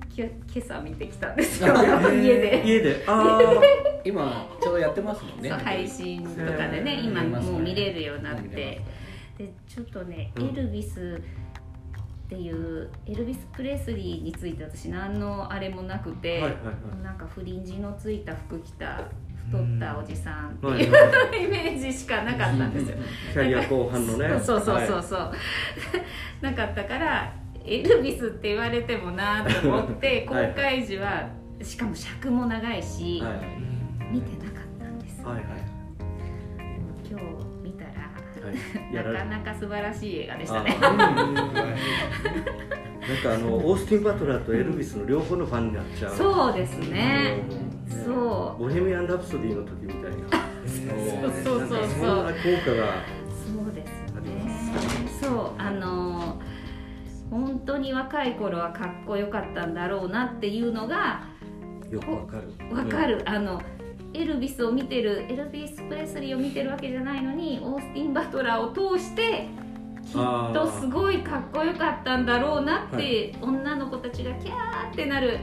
[0.10, 1.74] きょ今朝見てきたんですよ。
[1.78, 2.64] あ家で。
[2.66, 3.04] 家で。
[3.08, 3.40] あ
[4.04, 5.50] 今ちょうどやってますもんね。
[5.50, 8.82] 配信とかでねえー今もう見れるようになって。
[9.38, 10.50] でちょっとね、うん。
[10.50, 11.22] エルビス
[12.26, 16.56] っていうエルビス・プレスリーについて私何のあれもなくて、はいはいは
[17.00, 17.04] い。
[17.04, 19.04] なんかフリンジのついた服着た
[19.52, 21.44] 太ったおじさんってはいいう、はい。
[21.44, 22.98] イメージしかなかったんですよ。
[23.32, 24.30] キャリア後半のね。
[24.44, 24.98] そうそうそうそう。
[24.98, 25.32] はそう、
[26.42, 27.32] なかったから
[27.64, 30.54] エルビスって言われてもなと思って公はい。
[30.56, 31.30] 開時は
[31.62, 33.36] しかも尺も長いし、いはい。
[34.12, 35.46] 見てなかったんですよ、はいはい
[38.94, 40.78] なかなか素晴らしい映画でしたね。
[40.82, 41.46] あなん
[43.22, 46.16] かあの オースティン・バトラーとエルビスの両方のファンになっちゃう。
[46.16, 47.44] そうですね。
[47.90, 48.04] うん。
[48.04, 48.64] そう。
[48.64, 50.46] ボヘミアン・ラプソディの時みたいな
[51.44, 54.66] そうそうそうなんかそんな効果がそうですよね。
[55.22, 56.42] そうあの
[57.30, 61.24] 本当に若い頃はかっこよかったんだろうなっていうのが
[61.92, 62.76] よくわかる。
[62.76, 63.62] わかる、あの
[64.16, 69.48] エルビスを見てるエルビス・プレスリーを見てるわけじゃないのにオースティン・バトラーを通して
[70.06, 70.12] きっ
[70.54, 75.40] とすごいかっこよかったんだろうなって、は女の子たちがキャーってなる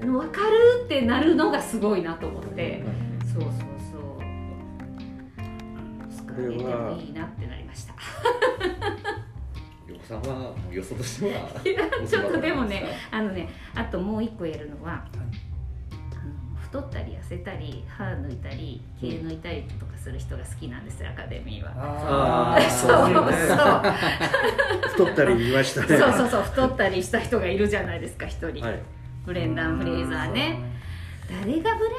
[0.00, 2.82] の分かるってなるのがすごいなと思って、
[3.32, 3.62] そうそうそう。
[6.10, 7.94] スカーレでもいいなってなりました。
[9.86, 11.48] 横さんはとしては
[12.08, 15.04] ちょっとでもねあのねあともう一個言えるのは、
[16.76, 22.58] 太ったり痩せたり歯抜いたり毛抜いたりとかする人が好きなんですよアカデミーは。
[22.70, 23.26] そうそうそう。
[23.26, 23.56] ですね。
[24.90, 25.86] 太ったり言いましたね。
[25.86, 28.82] そうそうそう太ったりした人がいるじゃないですか一人、はい。
[29.24, 30.58] ブレンダン・フレイザーね。
[31.30, 31.90] 誰がブレ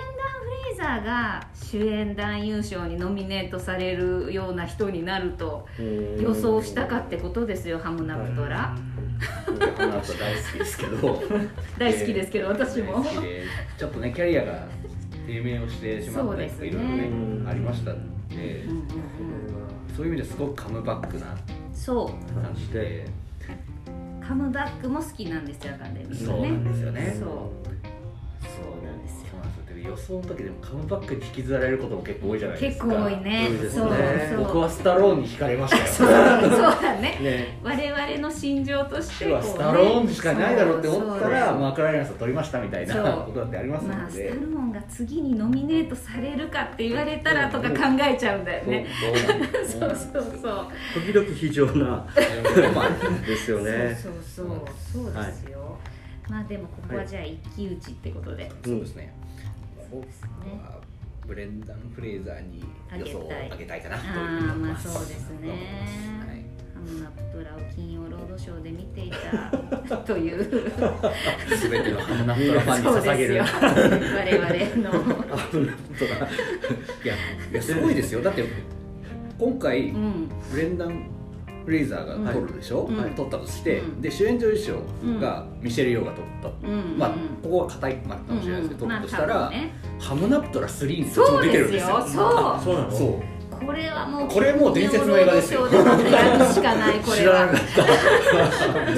[0.47, 8.75] レイザーが主演男優賞にノミネートされるような人になると予想したかってことですよハムナプトラ、
[9.45, 9.51] こ
[9.83, 11.23] の後大好きですけど。
[11.77, 12.93] 大好きですけど、私も。
[12.93, 13.43] 大好きで
[13.77, 14.67] ちょっとねキャリアが
[15.25, 18.87] 低迷をしてしまったりとかいろいろねうんありましたんでうんうんうん。
[19.95, 21.35] そういう意味ですごくカムバックな
[21.73, 22.41] そう。
[22.41, 23.05] 感じで。
[24.25, 26.17] カムバックも好きなんですよアカデミーはね。
[26.25, 27.15] そうなんですよね。
[27.17, 27.27] そう。
[27.27, 27.29] そ
[28.81, 29.27] うなんですよ
[29.81, 32.85] 予想の時でもカムバックに引きずられることも結構多いじゃないですか。
[32.85, 33.49] 結構多いね。
[33.49, 33.49] ね。
[33.59, 34.37] そうそう。
[34.37, 35.87] 僕はスタローンに惹かれましたよ。
[35.87, 37.01] そうだね。
[37.21, 37.59] ね。
[37.63, 48.87] 我々の心情としてうわこうねスタローンしかないだろうって思ったらマクライアンスを取りましたみたいなことだってありますまあので、スタローンが次にノミネートされるかって言われたらとか考えちゃうんだよね。
[49.65, 50.67] そそううそうそう。
[50.93, 52.05] 時々非常な
[53.25, 53.97] ですよね。
[54.01, 54.77] そうそうそう。
[54.87, 55.77] そうですよ、
[56.29, 59.13] まあでもここはじゃあ一騎打ちってことで、そうですね
[59.91, 60.81] 僕は
[61.25, 62.63] ブレンダン・フレイザーに
[62.97, 63.81] 予想を上げたい。
[63.81, 65.55] かなというああまあ思いますそうですね、は
[66.33, 66.45] い。
[66.73, 69.11] ハムナプトラを金曜ロードショーで見てい
[69.89, 70.43] たという。
[71.57, 73.41] すべてのハムナプトラファンに捧げる。
[73.41, 74.91] 我々の。
[75.51, 77.15] 危ないことだいや
[77.51, 78.21] いやすごいですよ。
[78.21, 78.45] だって
[79.37, 80.29] 今回、うん。
[80.51, 80.95] ブレンダン・フ
[81.71, 82.95] レイザーが取るでしょ、うん。
[82.95, 84.01] 取ったとして、うん。
[84.01, 84.75] で主演女優賞
[85.19, 87.09] がミシェル・ヨーが取った、うんまあ
[87.43, 89.73] ここは硬いまあかもしれないですけど、うん取ったとしたら、まあ多分ね。
[89.99, 92.01] ハムナプトラ3にどっちもそう出てるんですすよ。
[92.01, 92.09] そう。
[92.63, 92.91] そうなの。
[92.91, 95.67] そうこれはもうこれもう伝説の映画ですよ。
[95.67, 97.17] やるしかないこれは。
[97.17, 97.61] 知らなかっ
[98.85, 98.91] た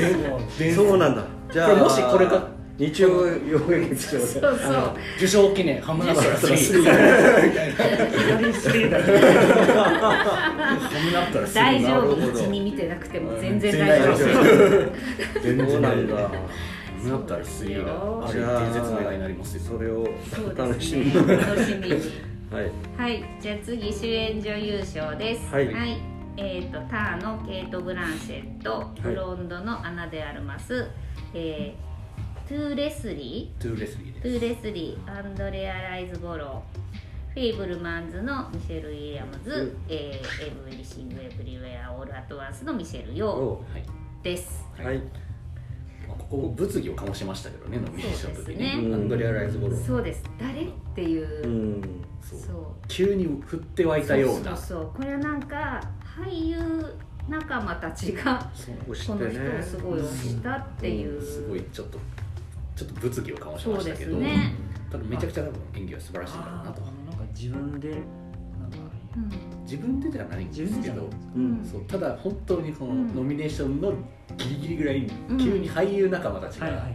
[0.60, 1.23] でそうなんだ。
[1.51, 4.96] じゃあこれもしこれが日曜洋劇場そうでそう。
[5.18, 11.92] 受賞記念ハムナプラス3左スリーだねハムナプラス大丈夫。
[11.92, 15.42] なるほど1に見てなくてもうん全然全大丈然夫。
[15.42, 16.30] 全然そうなんだハ
[17.04, 21.94] ムナプラス3がある伝説の映画になりますよそれをそう楽しみ楽しみに
[22.52, 25.68] はいはいじゃあ次主演女優賞ですはい
[26.38, 30.88] えっ、とターのケイト・ブランシェットブロンドのアナ・デ・アルマス、
[31.34, 31.88] えー
[32.49, 34.35] トゥーレスリトゥーレスリーートです。
[34.35, 37.33] ゥーレスリーアンドレア・ライズ・ボロー。
[37.35, 43.83] フェイブルマンズのミシェル・ウィリアムズ、えーエブリシング・エブリウェア・オール・アット・ワンスのミシェル・ヨおはい。
[44.21, 44.65] ーです。
[44.75, 44.97] はい。
[44.97, 48.77] まあここ物議を醸しましたけどねノミネーションの時ね。
[48.77, 50.23] にアンドレア・ライズボロそうです。
[50.39, 51.81] 誰っていう、うん。
[52.19, 52.39] そう。
[52.39, 52.88] そう。
[52.88, 54.57] 急に振って湧いたような。
[54.57, 54.91] そうそうそう。
[54.95, 55.79] これはなんか
[56.19, 56.83] 俳優
[57.27, 58.39] 仲間たちが
[58.88, 59.17] この人を
[59.62, 61.99] すごい推したっていう、すごいちょっと
[62.80, 64.54] ちょっと物議を醸しましたけど、すね、
[64.89, 66.68] ただめちゃくちゃ多分演技は素晴らしいんだろうなと。
[66.68, 66.84] なんか
[67.36, 68.78] 自分でなんか
[69.18, 69.63] うん。
[69.63, 71.65] 自分でではないんですけどうん。
[71.70, 73.15] そうただ本当にこのうん。
[73.15, 73.92] ノミネーションの
[74.38, 75.38] ギリギリぐらいにうん。
[75.38, 76.88] 急に俳優仲間たちが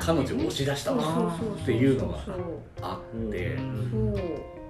[0.00, 2.36] 彼女を押し出したわっていうのがそう
[2.82, 3.56] あって。
[3.56, 4.61] そう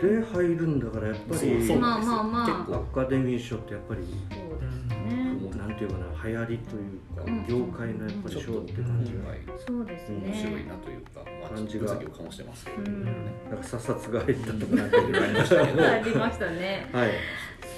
[0.00, 2.46] で入るんだからやっぱりそうそうまあまあまあ。
[2.46, 5.32] 結ア構カデミー賞ってやっぱりそうですね。
[5.32, 7.46] もうなんていうかな流行りというか、うん。
[7.46, 9.20] 業界のやっぱり賞って感じが、
[9.66, 10.20] そうですね。
[10.26, 12.66] 面白いなというか、まあ、感じが物議を醸してます
[13.50, 15.82] なんか査察が入ったとかなんていうのがありましたけど。
[15.86, 16.88] ありましたね。
[16.92, 17.10] はい。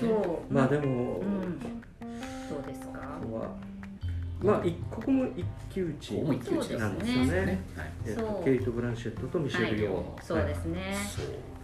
[0.01, 0.53] そう。
[0.53, 1.59] まあでも、うん。
[2.49, 3.18] そうですか。
[3.23, 3.71] ここは
[4.42, 6.14] まあ一ここも一騎打ち
[6.76, 7.62] なんですよね。
[8.44, 9.92] ケイト・ブランシェットとミシェル・ヨー。
[9.94, 10.96] の、そうですね。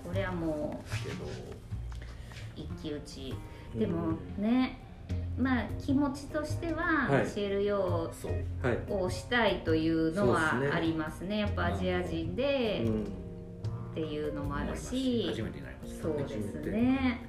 [0.07, 0.83] これはも
[2.57, 3.35] う一騎打ち。
[3.75, 4.81] でもね
[5.37, 7.25] まあ気持ちとしてははい。
[7.25, 11.39] ミシェル・ヨーをしたいというのはありますね。
[11.39, 15.27] やっぱアジア人でうんっていうのもあるし。
[15.29, 15.59] 初めて。
[15.59, 17.21] になりますそうですね。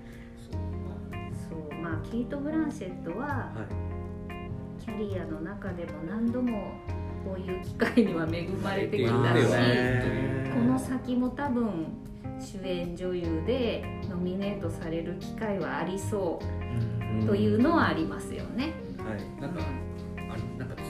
[0.51, 1.69] そう。
[1.69, 3.88] そうまあケイト・ブランシェットははい
[4.97, 6.71] キャリアの中でも何度も
[7.23, 9.13] こういう機会には恵まれてきたし、
[10.54, 11.88] この先も多分
[12.39, 16.41] 主演女優でノミネートされる機会はありそ
[17.23, 18.73] うというのはありますよね。
[18.97, 19.41] はい。
[19.41, 19.62] なんか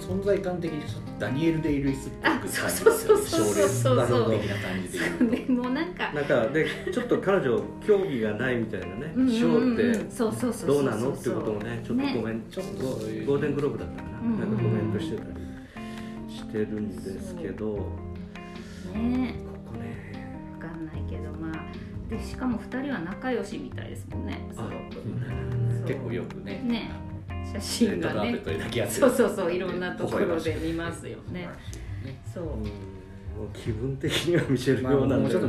[0.09, 5.25] 存在感的にちょっとダニエル・デイ・ルイスっぽく感じですよねあそうそうそうそうそう的な感じで言うと。
[5.37, 9.13] でもなんかなんかでちょっと彼女興味がないみたいなね。
[9.15, 10.69] うんうんうん賞ってそうそうそう。
[10.69, 14.25] どうなのってこともねちょっとコメント、ちょっとゴールデングローブだったかな,、うん。
[14.25, 15.29] うんうんなんかコメントしてたり
[16.27, 17.75] してるんですけど。
[17.75, 19.35] こね。
[19.67, 20.49] こね。
[20.59, 24.39] わかんないけどまあでしかも2人は仲良しみたいですもんね。
[24.51, 26.63] すごく結構よくね。
[26.65, 27.08] ね
[27.53, 28.41] 写真がね。
[28.87, 31.49] そうそうそういろんなところで見ますよね。
[32.33, 32.45] そう。
[33.53, 35.39] 気分的にはミシェル・まあヨーなんだよ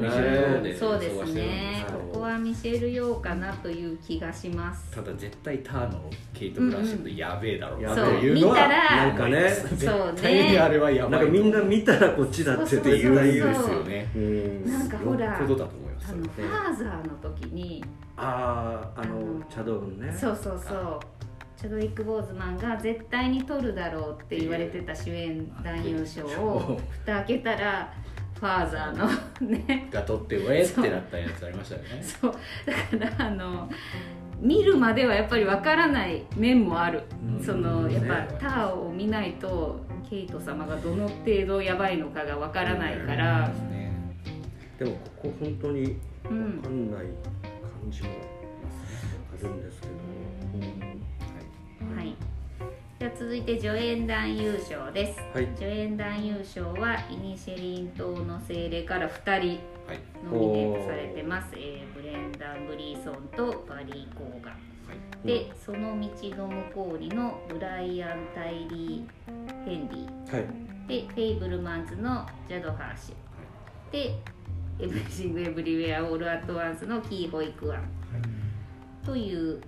[0.60, 1.84] ねでそうですね。
[1.88, 4.90] はいここはミシェル・ヨーかなという気がします。
[4.92, 7.94] ただ絶対ターのケイト・ブランシェットやべえだろうな。
[7.94, 14.10] とやべえ見いうのはなんかねそう絶対にあねれはやばないんかみんな見たらこっちだってていうそうですそうよね。
[14.14, 14.70] うん。
[14.70, 17.84] なんかほらよっぽどだと思いますあのファーザーの時に。
[18.16, 20.12] あああのあのチャドウンね。
[20.12, 21.00] そうそうそう
[21.60, 27.92] チャドウィック・ボーズマンが絶対に取るだろうって言われてた主演男優賞を 蓋開けたら
[28.34, 29.06] ファーザーの
[29.46, 29.88] ね。
[29.92, 31.88] が取ってウェってなったやつありましたよね。
[32.02, 32.32] そう。
[32.98, 33.68] だからあの
[34.40, 37.02] 見るまではやっぱりわからない面もある、
[37.36, 37.44] うん。
[37.44, 38.28] そのやっぱ、ね。
[38.40, 43.92] ターを見ないとケイト様がどの程度やばいのかがわからないから、ね。
[44.78, 46.62] でもここ本当にわうん。
[46.62, 48.08] かんない感じも
[49.38, 49.98] あるんですけど、は
[50.39, 50.39] い、
[53.00, 55.20] じゃあ続いて助演男優賞です。
[55.32, 55.48] はい。
[55.56, 59.58] 助演男優賞はイニシェリン島の精霊から2人
[59.88, 60.00] はい。
[60.22, 64.54] ノミネートされてます、えーブレンダン・ブリーソンとバリー・コーガン。
[65.22, 70.34] うんで、その道の向こうにのブライアン・タイリー・ヘンリー。
[70.34, 70.46] はい。
[70.86, 73.92] でフェイブルマンズのジャド・ハーシュ。
[73.92, 74.14] で
[74.78, 77.82] エブリシング・エブリウェア・オール・アット・ワンスのキー・ホイ・クワン。
[79.06, 79.58] という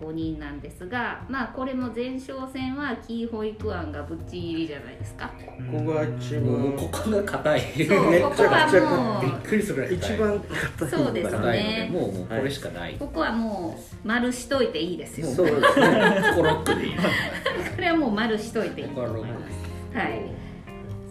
[0.00, 5.30] 5人なんですがまあこれも前哨戦はキー・ホイ・クワンがぶっちぎりじゃないですか。
[5.70, 7.60] ここが一もう番ここが硬い。
[7.86, 10.88] そうめっちゃここはくちゃもうびっくりするぐらい一番硬い。
[10.90, 11.90] そうですね。
[11.92, 15.26] もうもうこれしかない、ここはもう丸しといていいですよ。
[15.28, 16.22] そうですね。
[16.30, 16.86] ここロックで。
[16.86, 17.00] いいこ
[17.80, 19.52] れはもう丸しといていいここはロックで
[19.92, 20.22] すはい。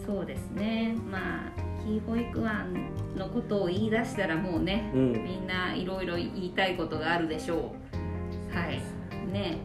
[0.06, 0.96] そうですね。
[1.10, 2.74] まあキー保育案
[3.16, 5.12] のことを言い出したらもうね、うん。
[5.12, 7.89] みんないろいろ言いたいことがあるでしょう
[8.52, 8.82] はい。
[9.32, 9.58] ね。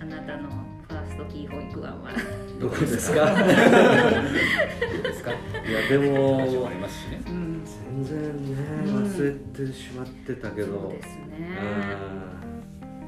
[0.00, 0.48] あなたの
[0.88, 2.10] ファーストキー保育案は。
[2.60, 3.26] どこですか？
[5.02, 5.30] ですか？
[5.32, 5.34] い
[5.72, 7.62] やでもありますしねうん。
[7.64, 11.22] 全然ねうん忘れてしまってたけど、そうですね。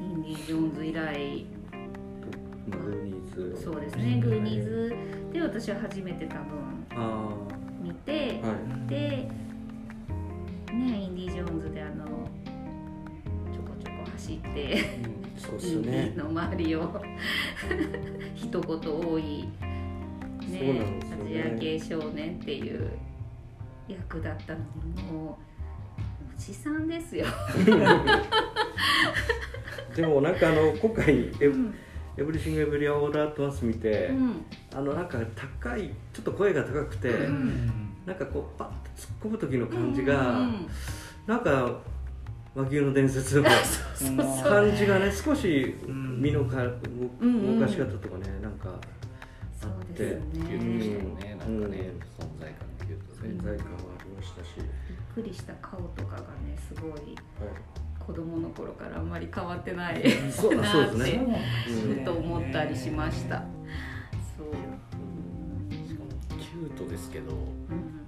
[0.01, 1.45] インディ・ジョーンズ以来。
[2.65, 2.71] うん。
[2.71, 3.61] グーニーズ。
[3.63, 4.19] そうですね。
[4.23, 4.95] グーニーズ
[5.31, 6.43] で私は初めて多分
[6.95, 7.29] あ
[7.81, 9.29] 見て、あはいでね
[10.73, 12.05] インディ・ジョーンズであの
[13.51, 14.77] ちょこちょこ走って
[15.59, 16.13] そうっすね。
[16.15, 17.01] ィの周りを。
[18.35, 19.47] 一言多い、
[20.39, 22.91] そうなんですよねアジア系少年っていう
[23.87, 24.59] 役だったの
[24.95, 25.37] にも
[25.99, 27.25] うおじさんですよ。
[29.95, 31.73] でもなんかあの今回エブうん。
[32.15, 34.45] エブリシング・エブリア・オール・アット・ワンス見て、うん。
[34.73, 37.71] あのなんか高いちょっと声が高くて、ん。
[38.05, 40.67] なんかこうパッと突っ込む時の感じが、うん。
[41.25, 41.79] なんか
[42.55, 43.43] 和牛の伝説の
[44.43, 46.63] 感じがね少しん身のか
[47.19, 48.79] うん動かし方とかねなんか
[49.59, 50.03] そうあって。
[50.05, 51.65] ですキュートねでしたねなんかねうん。
[51.65, 57.15] 存在感キュートで存在感はありましたし、びっくりした顔とかがねすごい
[57.99, 60.03] 子供の頃からあんまり変わってない。
[60.29, 61.41] そうなそうですってね。
[61.97, 63.43] ふと思ったりしました。
[64.37, 64.47] そう、
[65.87, 67.35] しかもキュートですけどう
[67.73, 68.02] ん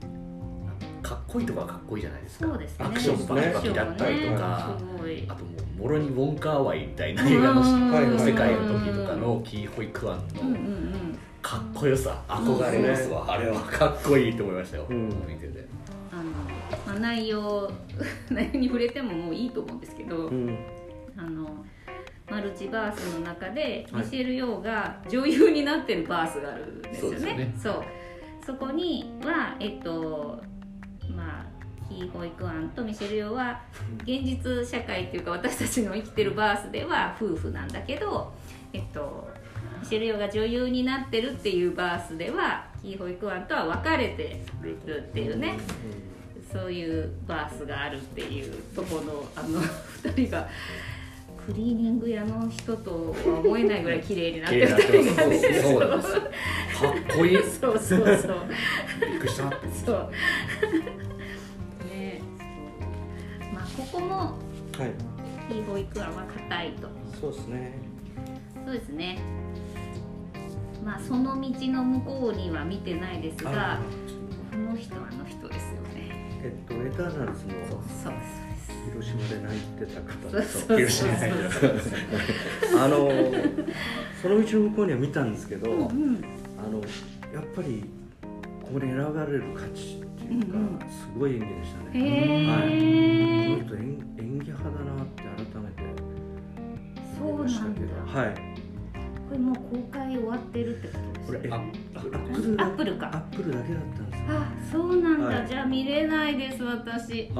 [1.05, 2.47] かっこいいとこはかっこいいじゃないですか。
[2.57, 2.67] ね。
[2.79, 4.97] アクションバキバキだったりとか、アクションね。
[4.97, 5.25] すごい。
[5.27, 11.19] あともうもろにウォンカーワイみたいな映画の世界の時とかのキー・ホイ・クワンのうん。
[11.43, 15.09] かっこよさ憧れますわ、あれはかっこいいと思いましたよ、うん。
[15.27, 15.67] 見てて。
[16.11, 16.23] あの、
[16.87, 17.71] まあ、内容
[18.31, 20.57] 内容に触れてももういいと思うんですけど、うん。
[21.15, 21.63] あの
[22.31, 24.01] マルチバースの中ではい。
[24.01, 27.17] ミシェル・ヨーが女優になってるバースがあるんですよね。
[27.19, 27.53] そうですよね。
[27.61, 27.83] そう。
[28.43, 30.41] そこにはえっと
[31.09, 31.55] まあ
[31.87, 33.61] キー・ホイ・クアンとミシェル・ヨーは
[33.99, 38.33] 現実社会っていうか私たちの生きてるバースでは夫婦なんだけど、
[38.73, 39.27] えっと、
[39.81, 44.41] ミシェル・ヨーが女優になってるっていうバースではキー・ホイ・クアンとは別れて
[44.85, 45.57] るっていうね
[46.51, 49.61] そういうバースがあるっていうとこのあの
[50.03, 50.47] 2人が
[51.45, 55.61] クリーニング屋の人とは思えないぐらい綺麗になってる綺麗になって2人がね。
[55.61, 57.37] そうなんですよかっこいい。
[57.43, 58.47] そうそうそう。
[58.99, 59.51] びっくりした。
[59.85, 60.11] そう
[63.95, 64.34] ここもは
[64.86, 65.55] い。
[65.55, 66.89] いい保育園は硬いと。
[67.21, 67.73] そうですね。
[68.65, 69.19] そうですね。
[70.84, 73.79] まあその道の向こうには見てないですがあ
[74.51, 76.12] この人はあの人ですよね。
[76.43, 78.45] えっとエターナルズのそうです。
[78.91, 81.29] 広島で泣いてた方そ広島そう
[82.79, 83.10] あの
[84.21, 85.84] その道の向こうには見たんですけど、うんう。
[85.86, 86.25] ん
[86.60, 86.81] あの
[87.34, 87.86] やっぱり
[88.62, 91.89] ここに選ばれる価値っていうか、うんうんすごい演技でしたね。
[91.93, 92.73] へはい、え
[93.57, 93.81] この人演
[94.19, 95.83] 演技派だなって改めて
[97.17, 97.88] そう思いましたけど。
[98.19, 98.27] はい。
[99.27, 99.61] これもう公
[99.91, 101.71] 開終わってるってことですこれえあアッ
[102.03, 102.15] プル
[102.61, 103.07] アップルか。
[103.07, 104.25] アップルだけだったんですよ。
[104.29, 105.47] あそうなんだ、はい。
[105.47, 107.27] じゃあ見れないです私。
[107.29, 107.35] よ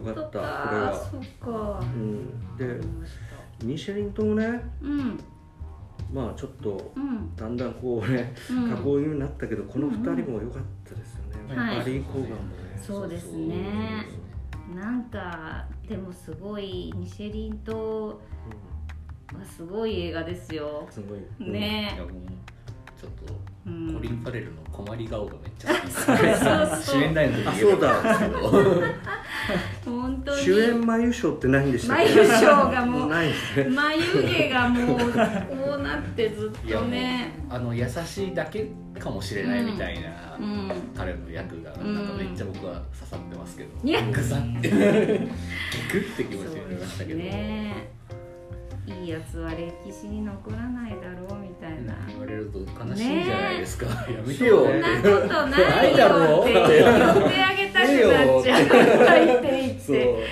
[0.00, 0.94] かったこれは。
[1.10, 1.80] そっか。
[1.80, 2.56] ーうん。
[2.56, 2.80] で
[3.64, 5.18] ミシェリンともねうん
[6.12, 7.34] まあちょっとうん。
[7.36, 8.70] だんだんこうねうん。
[8.70, 11.76] 加工になったけど、この二人も良かったですよね、はい。
[11.78, 12.80] バリー・コーガンもね。
[12.80, 14.06] そうですね。
[14.74, 18.20] なんかでもすごいミシェリンと
[19.32, 20.86] はすごい映画ですよ。
[20.86, 20.92] うん。
[20.92, 23.70] すごい、ねちょっとうんコ
[24.00, 25.90] リン・ファレルの困り顔がめっちゃ好き。
[25.92, 28.42] そうそう主演だ言えばよかったんです
[29.84, 32.04] 本当に主演眉賞ってないんでしたっけ？
[32.04, 33.70] 眉賞がもうないですね。
[33.70, 35.04] 眉毛がもうこ
[35.78, 37.34] うなってずっとね。
[37.50, 40.70] あの優しいだけかもしれないみたいな、うん。
[40.96, 47.90] 彼の役がなんかめっちゃ僕は刺さってますけど、いやグサってギクって気持ちになりましたけど、ね
[48.90, 56.84] いいやつは歴史に残らないだろうみたいな、言われると悲しいんじゃないですか、やめてそよそんなことないよって言って
[57.42, 59.42] あげたくなっちゃう。
[59.42, 59.48] て
[59.86, 60.26] て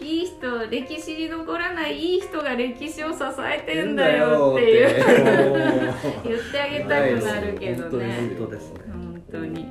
[0.04, 5.04] いい人歴史に残らないいい人が歴史を支えてんだよっていう。
[6.24, 8.30] 言ってあげたくなるけどね。
[8.38, 9.66] 本当ですね本当に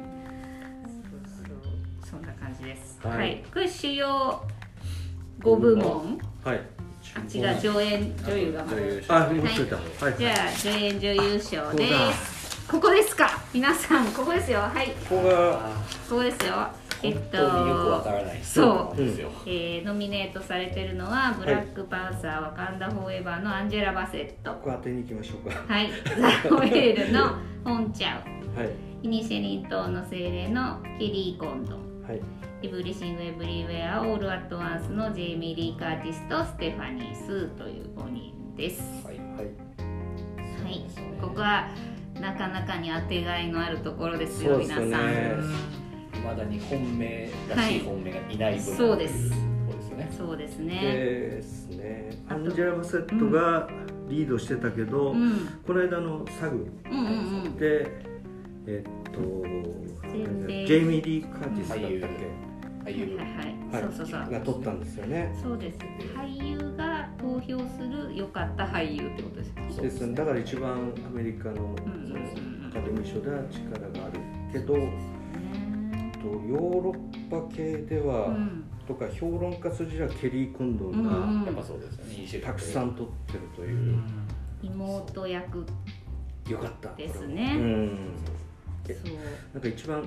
[2.03, 2.99] そんな感じです。
[3.03, 3.33] は、はい。
[3.33, 4.43] いこれ主要
[5.39, 6.19] 5部門。
[6.43, 6.78] はい
[7.15, 12.67] あ違う助演女優があはい、じゃあ助演女優賞です。
[12.69, 13.41] ここですか。
[13.51, 14.59] 皆さんここですよ。
[14.59, 14.89] はい。
[15.09, 15.53] ここが。
[16.07, 16.67] ここですよ。
[17.01, 18.39] えっ本と当によくわからない。
[18.43, 18.97] そう。
[18.97, 24.53] ですよ、えーノミネートされてるのは「ブラックパンサーワカンダ・フォーエバー」のアンジェラ・バセット。
[24.53, 25.73] ここ当てに行きましょうか。
[25.73, 25.89] はい。
[26.19, 28.89] ザ・ホエールのホン・チャウ、はい。
[29.01, 32.21] イニシェリン島の精霊のケリー・コンドン、はい
[32.61, 38.81] エブリシング・エブリウェア・オール・アット・ワンスのジェイミー・リー・カーティスとステファニー・スーという5人です。
[39.05, 39.69] はいはい。
[41.21, 41.69] ここは
[42.19, 44.85] なかなかに当てがいのあるところですよ皆さん。
[44.85, 44.89] い
[46.21, 49.29] まだに本命らしい本命がいない分、そうです。
[49.29, 50.81] そうですそうですね。
[50.81, 52.09] ですね。
[52.27, 53.69] アンジェラ・バセットが
[54.09, 55.47] リードしてたけど、うん。
[55.65, 56.69] この間のサグ。
[56.91, 57.55] うんうんうん。
[57.55, 57.89] で
[58.67, 59.19] えっと
[60.09, 62.48] ジェイミー・リー・カーティスだったっ俳優
[62.89, 63.25] 俳はい優はい。
[63.27, 63.81] はい。
[63.81, 64.31] け、そうそうそう。
[64.31, 65.35] が取ったんですよね。
[65.41, 65.77] そうです。
[66.15, 69.53] 俳優が投票する良かった俳優ってことです。
[69.75, 70.15] そうですね。
[70.15, 71.75] だから一番アメリカの
[72.69, 74.19] アカデミー賞では力がある。
[74.51, 78.63] けど、ねとヨーロッパ系では、うん。
[78.87, 81.03] とか評論家筋ではケリー・コンドン
[81.45, 82.15] がやっぱそうですよね。
[82.27, 84.03] 印象たくさん取ってるとういう、ん。
[84.63, 85.65] 妹役。
[86.49, 86.95] よかった。
[86.95, 87.55] ですね。
[87.59, 87.99] うん。
[88.87, 88.95] そう。
[89.53, 90.03] なんか一番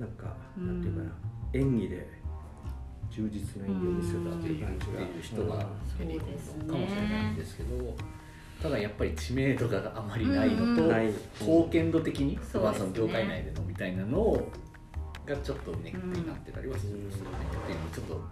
[0.00, 1.10] なんか、うんなんていうかな
[1.52, 2.08] 演技で
[3.10, 5.66] 充実な演技を見せたっていう感じが、う人が
[6.00, 6.06] うん。
[6.06, 6.64] エリーそうですね。
[6.66, 7.96] かもしれないんですけど
[8.62, 11.14] ただやっぱり知名度があまりないのと、うん。
[11.40, 12.60] 貢献度的に、そうですね。
[12.60, 14.42] まあ、その業界内でのみたいなの
[15.26, 18.22] がちょっとネックになってたりはするんですよね、っていうのもちょっと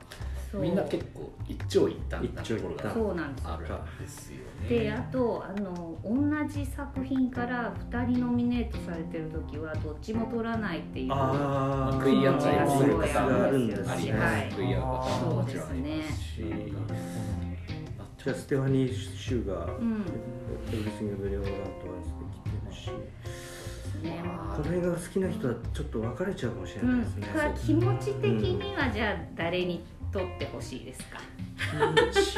[0.54, 3.14] みんな結構一長一短なところがそう。
[3.14, 4.68] なんですよあるんですよね。
[4.68, 13.88] であとあの同じ作品から2人ノミネートされてる時はどっちも取らないっていうああ食い合ったりもするが方もあるんですね。
[13.92, 14.74] あります、はい食い。
[14.74, 16.44] 合う方ももちろんありますし、
[18.24, 20.04] じゃあステファニー・シューがうん
[20.72, 23.18] 「エブリシング・エブリウェア・オール・アット・ワンス」で来てるし。
[24.02, 24.22] ね。
[24.56, 31.20] この映画が好きな人はちょっと分かれちゃうかもしれうんないですね、これは気持ち的にはじゃあ誰に取ってほしいですか？
[31.58, 32.32] 気持ち。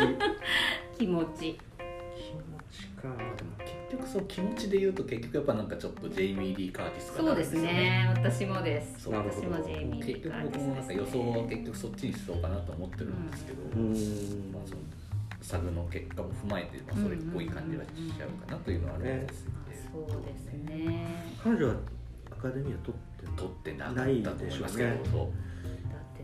[0.99, 1.39] 気持ち。
[1.39, 3.03] 気持ちか。
[3.03, 7.29] でも結局そう気持ちで言うと結局やっぱなんかちょっとジェイミー・リー・カーティスかな。
[7.31, 8.13] そうですね。
[8.15, 9.05] 私もです。
[9.05, 13.79] そう私もジェイミー・リ結ーカー局僕もなんか予想は結局そっちにしそうかなと思ってるんですけど、うー
[14.51, 14.53] ん。
[14.53, 14.81] まあ、その
[15.43, 19.57] サグの結果も踏まえて、まあ、それっぽい感じはしちゃうかなというのはあるんですよね。
[19.93, 21.07] そうですね。
[21.43, 21.75] 彼女は
[22.31, 25.29] アカデミーは取ってる取ってなかったと思いますけど、そう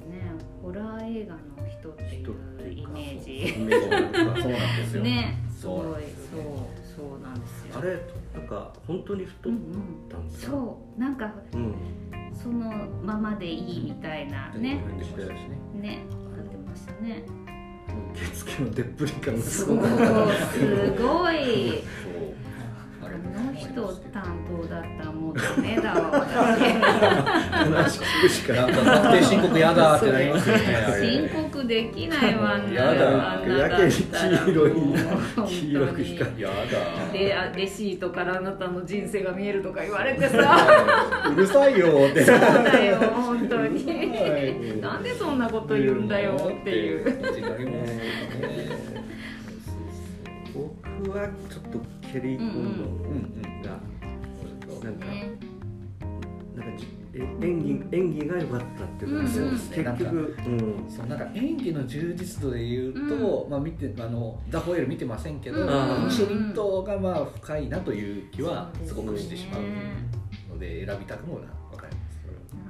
[0.07, 0.33] ね
[0.63, 3.55] ホラー映画の人っていうイメージ。
[3.55, 5.03] そうなんですよ。
[5.03, 6.43] ねすそうごいなんですよ。
[6.97, 7.79] そうそうなんですよ。
[7.79, 9.53] あれなんか本当に太っ
[10.09, 11.75] たんですか、そうなんかうん。
[12.35, 12.71] その
[13.03, 14.83] ままでいいみたいなね。
[14.87, 15.59] 入ってましたしね。
[15.81, 16.05] ね
[16.37, 17.25] なってましたね。
[18.35, 20.59] 月々のでっぷり感がすごかったす。
[21.01, 21.83] ごい
[23.17, 30.65] の人担当だったらもうダメだわ私話聞くしかなんか確定申告やだってなりますよね
[31.01, 34.73] 申告できないわんなやだやけに黄色い
[35.49, 40.67] 黄色く光るやだでレシートからあなたの人生が見えるとか言われてさ
[41.31, 44.39] うるさいよってそうだよ本当には
[44.77, 47.05] いなんでそんなこと言うんだよっていう
[51.05, 53.71] 僕はちょっとケリー・コンドンが
[54.83, 55.37] なんかね。
[56.57, 59.59] なんかじえ演技演技が良かったっていうか、うんうん。
[59.59, 69.69] 結局、うん、そうなんか演技の充実度で言うと、まあ見てあのザホエール見てませんけど、うんあーミシェリン島がまあ深いなという気はすごくしてしまうね
[70.49, 72.17] ので選びたくもな分かります。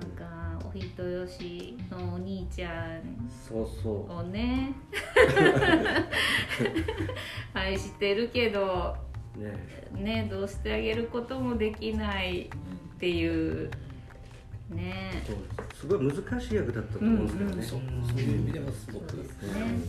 [0.01, 4.75] なんかお人よしのお兄ちゃんそうそをね
[7.55, 9.06] 愛してるけどう
[9.39, 13.71] ねねどうしてあげることもできないっていう
[14.71, 15.23] ね。
[15.27, 15.37] そう
[15.75, 15.87] す。
[15.87, 19.23] ごい難しい役だったと思うんですけどね、そうそういう意味でもすごくね。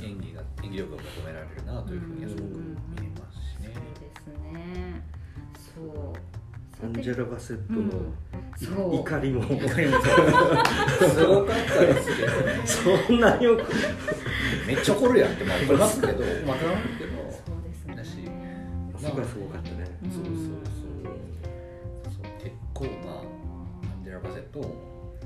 [0.03, 3.73] 演技が演技力が求められるなというふうにはすごく見えますしね。
[3.73, 5.01] そうですね。
[5.75, 6.13] そう。
[6.79, 7.89] アンジェラ・バセットのうん。
[8.55, 8.95] そう。
[8.97, 9.49] 怒りも す
[11.25, 12.31] ごかったですけど
[13.07, 13.63] そんなによく
[14.67, 16.13] めっちゃ怒るやんって思いますけど。
[16.13, 17.26] またですねだし
[18.99, 20.11] そこがすごかったね、うん。
[20.11, 20.43] そうそうそう。
[22.03, 23.21] そう結構まあ
[23.97, 24.59] アンジェラ・バセット、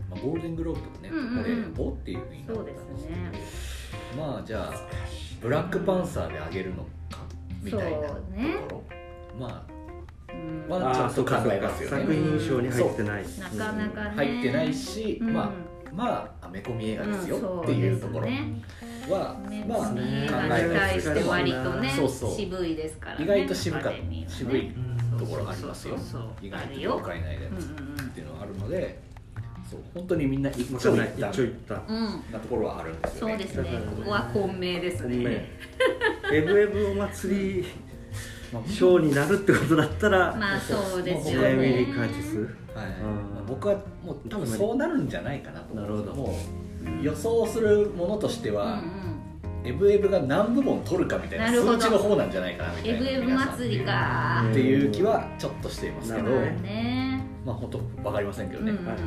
[0.09, 1.73] まあ、ゴールデングローブとかね、うんうんうん。
[1.73, 3.09] これおっていうふうになったんですけどそう
[4.17, 4.73] まあじゃあ
[5.41, 6.89] ブラックパンサーであげるのか
[7.61, 8.19] みたいなとこ
[8.69, 8.83] ろ、
[9.39, 9.67] ま
[10.29, 10.65] うん。
[10.69, 11.97] まあちょっと考えますよね。
[12.01, 13.25] 作品賞に入ってない。
[13.57, 14.09] なかなかね。
[14.11, 15.33] あ入ってないし、うん。
[15.33, 15.49] まあ
[15.93, 18.25] まあアメコミ映画ですようんっていうところ。
[18.25, 22.35] そうですねは、ねまあ映考えます対して割とねそうそう。
[22.35, 24.29] 渋いですからね意外と渋かっアカデミーはね。
[24.29, 24.71] 渋い
[25.17, 25.97] ところありますよ。
[25.97, 27.47] そうそうそう意外と業界内で。
[27.47, 27.49] っ
[28.13, 28.99] ていうのがあるので
[29.69, 32.31] そう本当にみんな一まかない長一短一長一短うんうん。
[32.31, 33.33] なところはあるんですよね。
[33.33, 33.79] そうですね。
[33.97, 35.45] ここは本命ですね。
[36.31, 37.65] エブエブお祭り
[38.51, 41.47] まあ賞になるってことだったら、まあそうですよね。
[41.47, 42.37] ー・カーティス
[42.75, 42.87] はい。
[43.39, 43.45] うん。
[43.47, 46.35] 僕はもう多分そうなるんじゃないかなとなるほど
[47.01, 49.01] 予想するものとしてうんうは、ん
[49.63, 54.45] エブエブが何部門取るかみたいな数値の方なんじゃないかなみたいなエブエブ祭りか。
[54.49, 57.23] っていう気はちょっとしていますけど、ね。
[57.45, 58.97] まあ本当わかりませんけどね、うんはい。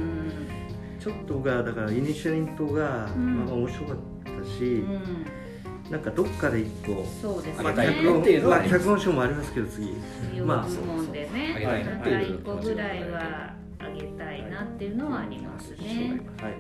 [1.01, 3.45] ちょっとがだからイニシャリントが、うん。
[3.47, 5.91] まあ面白かったし、うん。
[5.91, 7.83] なんかどっかで一個、そうですまあ、ね。
[7.83, 9.89] あげたい脚本っていうのはまあ、脚本賞もありますけど次。
[10.37, 16.21] 両まあ部門でねあげたいななんか1個ぐらいはあげたいなっていうのはありますね。
[16.41, 16.53] はい。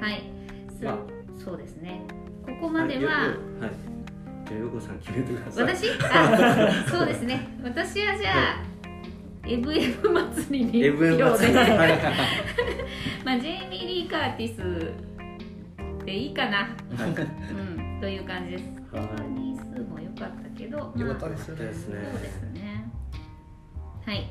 [0.00, 0.35] はい
[0.84, 0.98] まあ。
[1.36, 2.00] そうですね。
[2.44, 3.34] ここまでははい。
[4.48, 5.64] じゃあよこさん決めてください。
[5.64, 5.90] 私？
[6.12, 7.48] あ そうですね。
[7.62, 8.62] 私はじゃあ
[9.46, 11.54] エブエブ祭りにエブエブ祭り。
[11.54, 11.98] はい。
[13.24, 17.10] まあジェイミー・リー・カーティスでいいかな、はい。
[17.10, 18.64] うん、という感じです。
[18.92, 19.06] はい。
[19.40, 21.64] 日数も良かったけど、よかったですよね。
[21.66, 22.90] ですねそうですね。
[24.04, 24.26] はい、はい。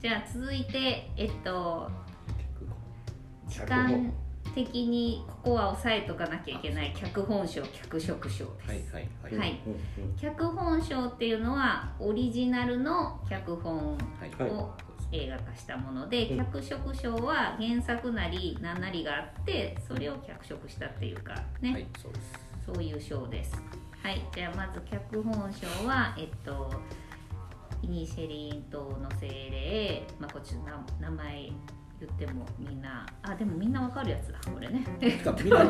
[0.00, 1.90] じゃあ続いてえっと
[3.48, 4.12] 時間
[4.54, 6.92] 的にここは押さえとかなきゃいけない。
[6.94, 8.94] 脚本賞脚色賞はいです。
[8.94, 9.60] はいはいはい。
[9.66, 14.50] うんうん脚本賞っていうのはオリジナルの脚本はいはい。
[14.50, 14.72] を
[15.12, 16.38] 映画化したもので、うん。
[16.38, 22.32] 脚色賞は原作なり何なりがあってそれを脚色したっていうかね、はいそうです。
[22.66, 23.60] そういう賞です。
[24.02, 26.72] はい、じゃあまず脚本賞は、えっと、
[27.82, 30.64] イニシェリン島の精霊、まあ、こっちの
[31.00, 31.50] 名名前
[32.06, 34.84] 言ってもみんな、あ、でもみんなわかるやつだ、これね。
[35.00, 35.60] みんな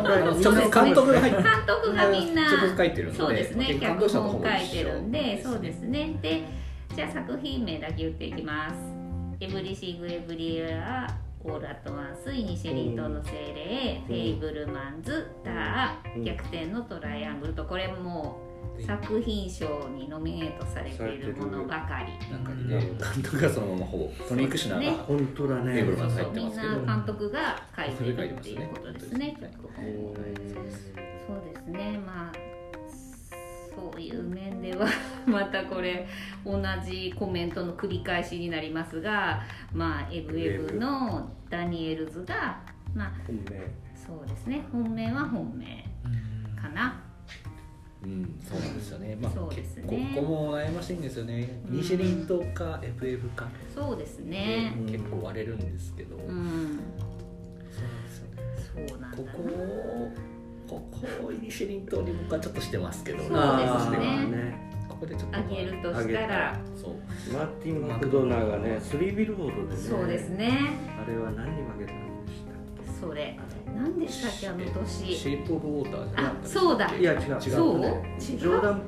[0.71, 6.19] 監督が入って監督がみんな、書いてるのでそうですね、監脚本書いてるんで、そうですね。
[6.23, 6.43] で、
[6.95, 8.75] じゃあ作品名だけ言っていきます。
[9.41, 11.07] エブリシング・エブリウェア・
[11.45, 18.52] オール・アット・ワンス、イニシェリン島の精霊、フェイブルマンズ、ター、うん逆転のトライアングルと、これもう
[18.87, 22.13] 作品賞にノミネートされているものばかり。
[22.31, 25.75] なんかで監督がそのままほぼトニー・クシュナーが本当だね。
[25.75, 29.37] フェイブルマン入ってみんな監督が書いてるっていうことですね。
[29.41, 29.47] そ
[31.35, 32.53] うですね、まあ
[33.75, 34.87] そういう面では
[35.27, 36.07] またこれ
[36.45, 39.43] 同じコメントの繰り返しになりますが、
[39.73, 42.61] まあ、エブエブのダニエルズが、
[42.95, 43.71] まあ、本命。
[43.95, 44.65] そうですね。
[44.73, 45.85] 本命は本命
[46.61, 47.01] かな。
[48.05, 49.17] うん、そうなんですよね。
[49.21, 49.85] まあ、そうですね。
[49.89, 51.61] 結構ここも悩ましいんですよね。
[51.69, 51.77] うん。
[51.77, 54.75] ニシェリンとかエブエブか、そうですね。
[54.77, 57.73] うん結構割れるんですけど、うそうなんん、で
[58.09, 58.89] すよね。
[58.89, 59.17] そうなんだな。
[59.17, 59.25] こ
[60.69, 64.73] こここイニシェリン島に僕はちょっとしてますけど、そうですね。
[64.89, 67.33] ここでちょっとあげるとしたら、そう。
[67.33, 69.77] マーティン・マクドナーがねスリービルボードでね。
[69.81, 70.51] そうですね。
[71.01, 72.55] あれは何に負けたんでしたっ
[73.01, 73.39] それ、
[73.75, 75.15] 何でしたっけあの年。
[75.15, 76.87] シェイプオブウォーターじゃなそうだ。
[76.87, 77.41] けいや違う。
[77.41, 77.79] そう？
[77.81, 78.39] ね違う。
[78.39, 78.83] ジョーダン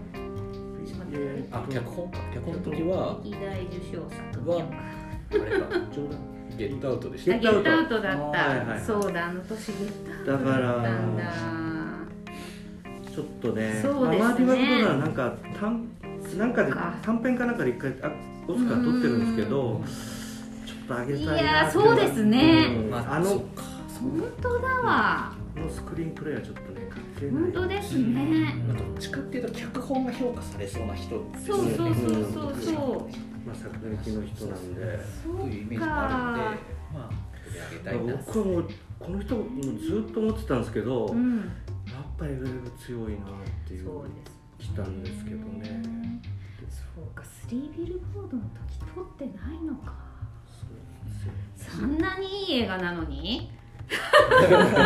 [1.13, 2.11] えあ脚本？
[2.11, 4.57] か脚本の時は歴代受賞作は
[5.31, 5.47] あれか
[5.93, 7.37] ジョーダンゲットアウトでした。
[7.37, 11.33] あゲットアウトだった、はいはいそうだあの年ゲットアウトだからだったんだ。
[13.15, 14.25] ちょっとねそうですね。
[14.25, 15.89] まあマーティン・マクドナーなんか短
[16.39, 16.73] なんかで
[17.03, 18.11] 短編かなんかで一回あ
[18.49, 19.81] オスカー取ってるんですけど
[20.67, 22.77] ちょっと上げたいないやーそうですね。
[22.77, 22.91] うん。
[22.91, 23.43] まああの
[24.11, 25.33] 本当だわ。
[25.55, 27.43] このスクリーンプレイはちょっとね関係ない。
[27.43, 28.55] 本当ですね。
[28.69, 31.75] まあどっちかっていうと脚本が評価されそうな人ですよね。
[31.77, 33.47] そうそうそうそうそう。
[33.47, 34.81] まあ作劇の人なんで。
[35.23, 36.63] というイメージもあるんで。
[36.93, 37.11] まあ
[37.45, 39.45] 取り上げたいな僕はもうこの人も
[39.79, 41.53] ずっと思ってたんですけど、やっうん
[42.17, 43.21] ぱりエブエブ強いなっ
[43.67, 44.09] ていうそうで
[44.65, 45.83] す来たんですけどね。
[46.69, 49.95] そうかスリービルボードの時撮ってないのか。
[51.61, 53.51] そうそんなにいい映画なのに？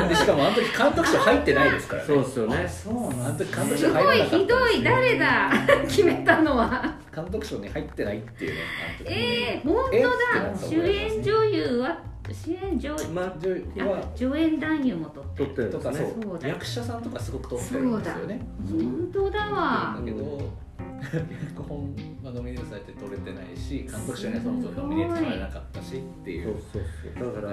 [0.09, 2.07] でしかもあの時監督賞入ってないですからね。
[2.07, 2.69] そうですよね。
[2.69, 2.95] そう
[3.25, 5.51] あの時監督すごい賞入らなかったひどい誰だ
[5.89, 6.95] 決めたのは。
[7.15, 8.61] 監督賞に入ってないっていうね
[8.99, 11.99] あの時ねえー、本え当ってなっ主演女優は
[12.31, 15.69] 主演女まあ女優はあ助演男優も撮って撮ってる。
[15.69, 16.49] んとかですねそうだ。
[16.49, 18.41] 役者さんとかすごく撮ってるんですよね。
[18.71, 19.97] 本当だわ。
[19.99, 20.53] だけど
[21.01, 26.83] 脚本はノミネートされて撮れてないし監督賞にはそもそもノミネートされなかったしっていそううそう
[27.19, 27.35] そう。
[27.35, 27.47] だか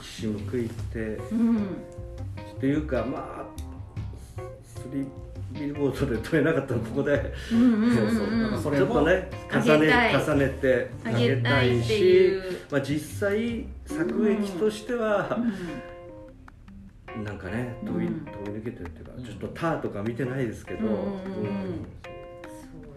[0.00, 0.98] 一矢報いて
[1.32, 1.56] うん。
[1.58, 1.60] っ
[2.60, 3.44] ていうかまあ
[4.64, 5.06] スリー
[5.60, 7.32] ビルボードで撮れなかったのここで。
[7.52, 8.30] うんうんうんそうそう。
[8.36, 9.92] なんかそれもちょっとねあ重ね
[10.26, 12.32] 重ねてあげたいし
[12.70, 15.38] まあ、実際作劇としては
[17.16, 17.24] う、ん。
[17.24, 18.20] なんかね飛び,、うん。
[18.24, 21.02] 飛び抜けてるっていうか、うんちょっと「ター」とか見てないですけど、うんそう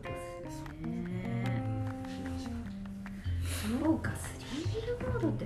[0.02, 0.10] で
[0.50, 1.64] すね。
[3.84, 5.46] そうかスリービルボードって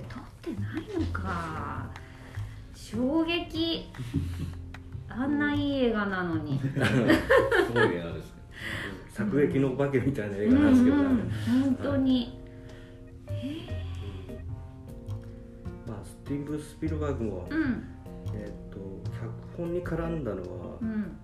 [1.12, 1.90] か
[2.74, 3.90] 衝撃。
[5.08, 6.60] あんないい映画なのに。
[6.64, 6.70] す
[7.74, 8.42] ごい映画ですね。
[9.10, 11.24] 作劇のお化けみたいな映画なんですけど、うんね。
[11.48, 11.64] うん。
[11.64, 12.40] 本当に。
[15.88, 17.84] まあ、スティーブ・スピルバーグも、うん。
[18.34, 18.80] えー、と
[19.12, 21.18] 脚本に絡んだのはうん。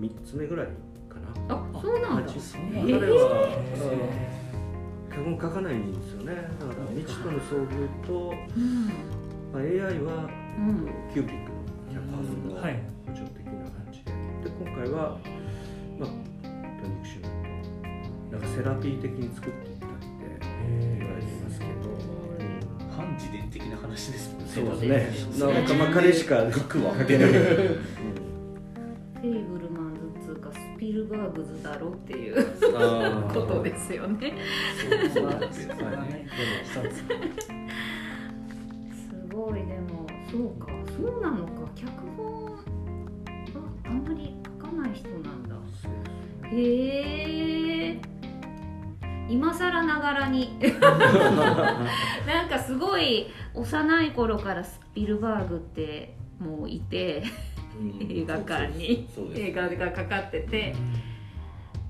[0.00, 0.66] 3つ目ぐらい
[1.08, 1.18] か
[1.48, 1.54] な。
[1.54, 2.32] あそうなんだ。
[2.32, 4.43] あそ彼うなんだはへ
[5.14, 6.34] 脚本書かないんですよね。
[6.34, 8.86] だから未知との遭遇と、うん。
[9.52, 10.90] まあ、AI は、うん。
[11.12, 11.62] キューピックの
[11.94, 12.82] 脚本のはい。
[13.06, 14.10] 補助的な感じで。
[14.10, 15.18] で今回は、
[16.00, 20.06] まあ、トニックシュなんかセラピー的に作っていただいて
[20.98, 21.70] 言われていますけど、
[22.96, 24.50] 反自伝的な話ですもんね。
[24.52, 25.46] そうでですすね。
[25.46, 27.30] ねなんかまあ彼しか 核は出ない
[31.34, 32.36] ピルバーグズだろっていう
[33.32, 34.34] ことですよね。
[34.78, 35.20] す
[39.34, 40.66] ごいでもそうか。
[40.96, 41.52] そうなのか。
[41.74, 42.58] 脚本は
[43.84, 45.56] あんまり書かない人なんだ。
[46.52, 48.00] へえ
[49.28, 50.58] 今更ながらに。
[52.26, 57.24] なんかすごい幼い頃からスピルバーグってもういて。
[58.08, 59.08] 映画館に。
[59.34, 60.74] 映画がかかってて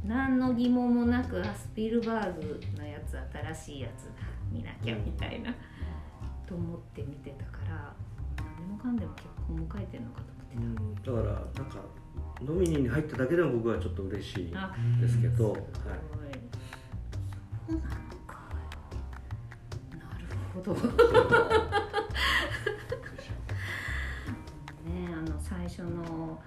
[0.06, 3.16] 何の疑問もなくあスピルバーグのやつ
[3.54, 4.10] 新しいやつだ
[4.52, 5.54] 見なきゃみたいな
[6.46, 7.94] と思って見てたから
[8.38, 10.26] 何でもかんでも脚本も書いてるのかと
[10.56, 11.12] 思ってた。
[11.12, 11.22] うん。
[11.24, 11.78] だからなんか
[12.42, 15.62] ノミニーに入っただけでも僕はちょっと嬉しいあですけど、はい、
[17.66, 17.88] そうなの
[18.26, 18.38] か
[19.92, 20.74] なるほど。
[24.84, 26.38] ねあの最初のあの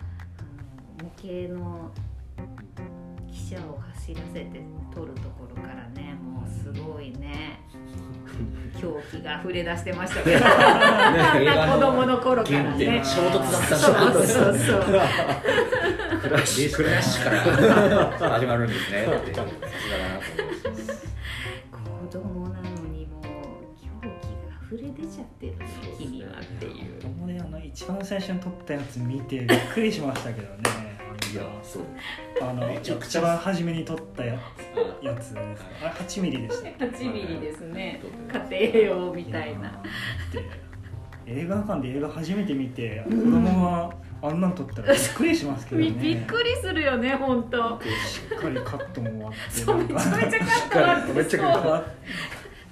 [1.02, 1.92] 模型の
[3.32, 4.62] 汽車を走らせて
[4.94, 7.60] 撮るところからねもうすごいね
[8.80, 10.46] 狂気が溢れ出してましたけど。
[11.74, 14.82] 子供の頃から原点ね衝突だったんそうですそうそう。
[16.22, 19.06] クラッシュクラッシュから始まるんですね。
[19.06, 19.50] ってさす
[19.90, 20.72] がだなと思い。
[20.72, 20.94] ました
[21.78, 23.24] 子供なのにもう
[24.04, 25.66] 狂気が溢れ出ちゃってるね
[25.98, 26.74] 君はっていう。
[27.02, 27.40] 僕もね。
[27.44, 30.58] あの一番最初に撮ったやつ見てびっくりしましたけどね。
[30.96, 30.97] い
[31.36, 31.84] やそう。
[32.42, 33.22] あのめちゃくちゃ。
[33.22, 34.40] 一番初めに撮ったや
[35.02, 35.34] やつ。
[35.34, 38.02] ですあれ8ミリでした8ミリですね。
[38.50, 39.82] 家庭用みたいな。
[40.32, 40.44] で
[41.30, 45.92] 映画館で映画初めて見て子供があんなん撮ったらびっくりしますけどね。
[46.02, 47.80] びっくりするよね本当。
[48.08, 51.84] しっかりカットも終わってそうめちゃめちゃカットあってめっちゃ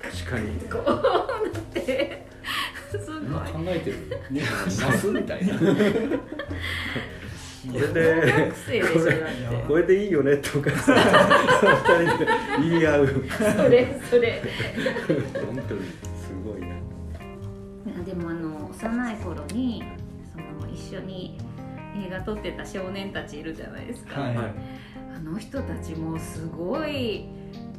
[0.02, 2.26] 確かにこうなって。
[2.92, 3.52] すごい。
[3.52, 3.98] 考えてる。
[4.32, 4.42] ね
[4.82, 5.54] ナスみたいな
[7.72, 8.54] これ小で
[9.68, 12.28] これでいいよねとかさ二人で
[12.70, 13.08] 言い合う。
[13.08, 14.42] それそれ。
[15.08, 15.82] 本当に
[16.16, 16.76] すごいな。
[18.04, 19.84] でもあの幼い頃に
[20.32, 21.38] その一緒に
[22.06, 24.36] 映画撮ってた少年たちいるじゃないですか、はい。
[24.36, 24.54] はい
[25.16, 27.30] あの人たちもすごい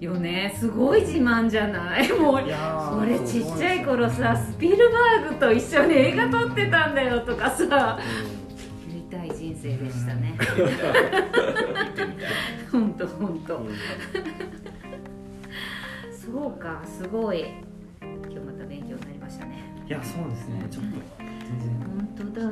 [0.01, 0.57] よね。
[0.59, 2.11] すごい自慢じゃない？
[2.13, 7.99] もういやー俺ちっちゃい頃さスピルバーグと一緒に映画撮ってたんだよとかさ。
[7.99, 8.36] 言い
[9.17, 10.37] たい人生でしたね。
[12.71, 13.57] 本当本当。
[13.57, 13.69] うん。
[16.11, 17.47] そうかすごい。
[18.03, 19.63] 今日また勉強になりましたね。
[19.87, 20.67] いやそうですね。
[20.71, 21.29] ちょっと全
[21.61, 21.81] 然。
[21.81, 22.47] 本当だ。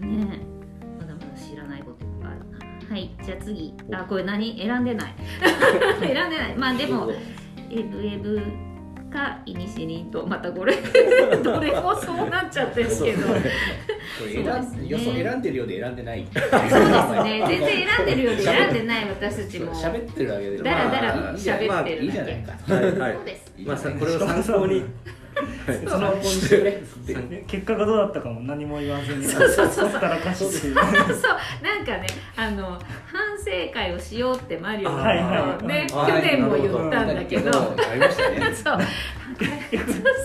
[0.00, 0.40] ね。
[0.98, 2.58] まだまだ知らないこといっぱいあるな。
[2.88, 3.74] はいじゃあ次。
[3.92, 4.56] あこれ何？
[4.58, 5.14] 選んでない。
[6.00, 6.56] 選んでない。
[6.56, 7.10] まあでも
[7.70, 8.40] エブエブ
[9.10, 10.74] かイニシリンとまたこれ
[11.42, 13.26] どれもそうなっちゃってるけど。
[14.20, 16.26] 選ん予想選んでるようで選んでない。
[16.32, 16.58] そうです
[17.24, 17.44] ね。
[17.48, 19.72] 全然選んでるようで選んでない私たちも。
[19.74, 21.96] 喋ってるだけでだらだら喋ってるだけ。
[21.96, 22.74] いいじゃないか。
[22.74, 23.14] はいはい。
[23.14, 23.52] そうです。
[23.58, 24.84] まあさこれを参考に
[25.88, 26.14] その
[27.46, 29.70] 結果がどうだったかも何も言わずにそうそうそう。
[29.70, 30.74] そう撮ったらかしてそう。
[30.74, 35.04] なんかねあの反省会をしようってマリオが、
[35.62, 36.12] ね、はい。
[36.12, 38.54] 去年も言ったんだけど、ありましたね。
[38.54, 38.78] そう。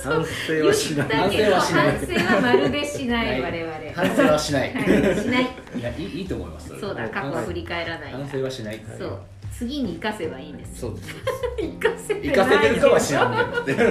[0.03, 1.07] 反省はしない。
[1.09, 3.51] 反省はしない反省はまるでしない、はい。
[3.53, 3.93] 我々。
[3.95, 4.73] 反省はしない。
[4.73, 4.83] はい。
[4.83, 5.47] しない。
[5.77, 6.73] いやいいいいと思います。
[6.73, 8.11] れそうだ過去を振り返らない。
[8.11, 9.19] 反省はしないそう
[9.57, 10.81] 次に生かせばいいんです。
[10.81, 11.15] そうです。
[11.57, 13.83] 生かせて行かせてるかは知らないんけど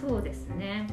[0.00, 0.86] そうですね。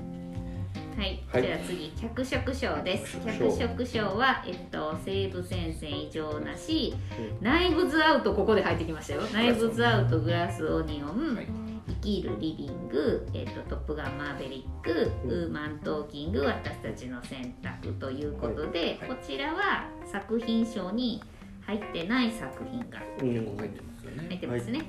[0.97, 1.41] はい、はい。
[1.41, 3.17] じゃあ次脚色賞です。
[3.25, 6.93] 脚脚色色賞は、えっと、西武戦線異常なし、
[7.39, 9.21] ナイブズアウトここで入ってきましたよ。
[9.33, 11.47] ナイブズアウトグラスオニオン、はい。
[11.87, 15.31] 生きるリビング、えっと、トップガンマーヴェリック、うん。
[15.31, 16.41] ウーマントーキング。
[16.41, 19.09] 私たちの選択ということで、はい。
[19.09, 21.23] こちらは作品賞に
[21.65, 23.33] 入ってない作品がうん。
[23.33, 24.25] 結構入ってますよね。
[24.27, 24.81] 入ってますね。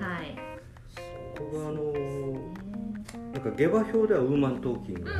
[0.00, 0.36] はい。
[1.38, 1.92] ここがあの
[3.32, 5.12] なんか下馬評ではウーマントーキングが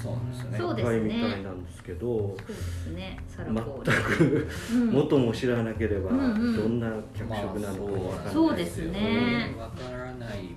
[0.00, 0.58] そうですよね。
[0.58, 3.18] そうです高いみたいねなんですけどそうですね。
[3.36, 4.90] 全くうん。
[4.92, 6.80] 元も知らなければどうん。
[6.80, 9.54] な脚色なのかわからないそうですね。
[9.58, 10.54] わからない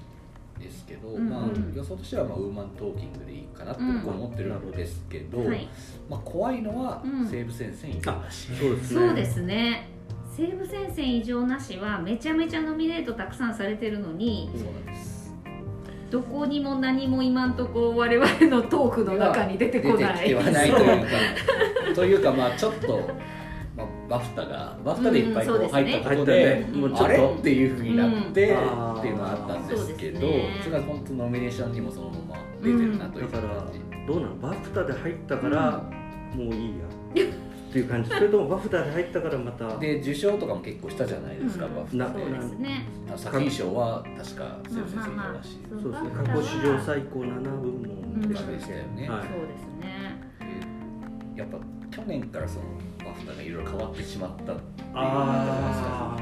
[0.60, 5.68] ですけど、まあ、予想としてはまあウーマントーキングでいいかなって僕は思ってるんですけど、はい
[6.10, 7.28] まあ、怖いのはうん。
[7.28, 9.08] 西武戦線異常なし、そうですね。
[9.08, 9.90] そうですね。
[10.36, 15.34] 西武戦線異常なしはめちゃめちゃノミネートたくさんされてるのにそうなんです。
[16.10, 20.14] どこにも何も今んとこ我々のトークの中に出てこない。
[20.14, 21.08] 出てきてはないというか。
[21.96, 23.39] というかまあちょっと、まあ、
[24.10, 27.18] バフタがバフタでいっぱいこう入ったことで,、もうちょっとあれ？
[27.18, 28.96] っていうふうになって、うん。
[28.96, 30.62] っていうのはあったんですけどそうですね。
[30.64, 35.72] それが本当ノミネーションにもそのまま出てるなという感だからじ、どうなのバフタで入ったから、
[36.36, 36.86] もういいや。
[37.70, 38.10] っていう感じ。
[38.10, 41.76] それともバフタで入ったからまたで受賞とかも結構したじゃないですか、うん。
[41.76, 42.20] バフタで。
[42.20, 42.86] そうですね。
[43.16, 45.92] 作品賞は確か西武戦線異常まあまあだし、そう。
[45.92, 46.10] ですね。
[46.16, 49.04] 過去史上最高7部門でしたよね。
[49.06, 49.22] け、はい。
[49.22, 50.20] そうですね。
[51.36, 51.58] でやっぱ
[51.92, 52.66] 去年からその
[53.04, 56.22] バフタがいろいろ変わってしまったっていうああ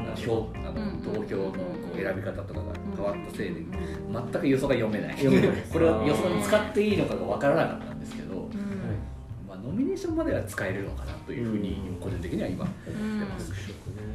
[0.72, 1.60] のうん投票のこ
[1.94, 2.66] う選び方とかが
[2.96, 5.16] 変わったせいでうん全く予想が読めない。
[5.72, 8.50] これは予想に使っていいのかが分からなかったんですけど、うん。
[9.48, 14.08] まあ、ノミネーションまでは使えるのかなというふうに個人的には今思ってます、特色ね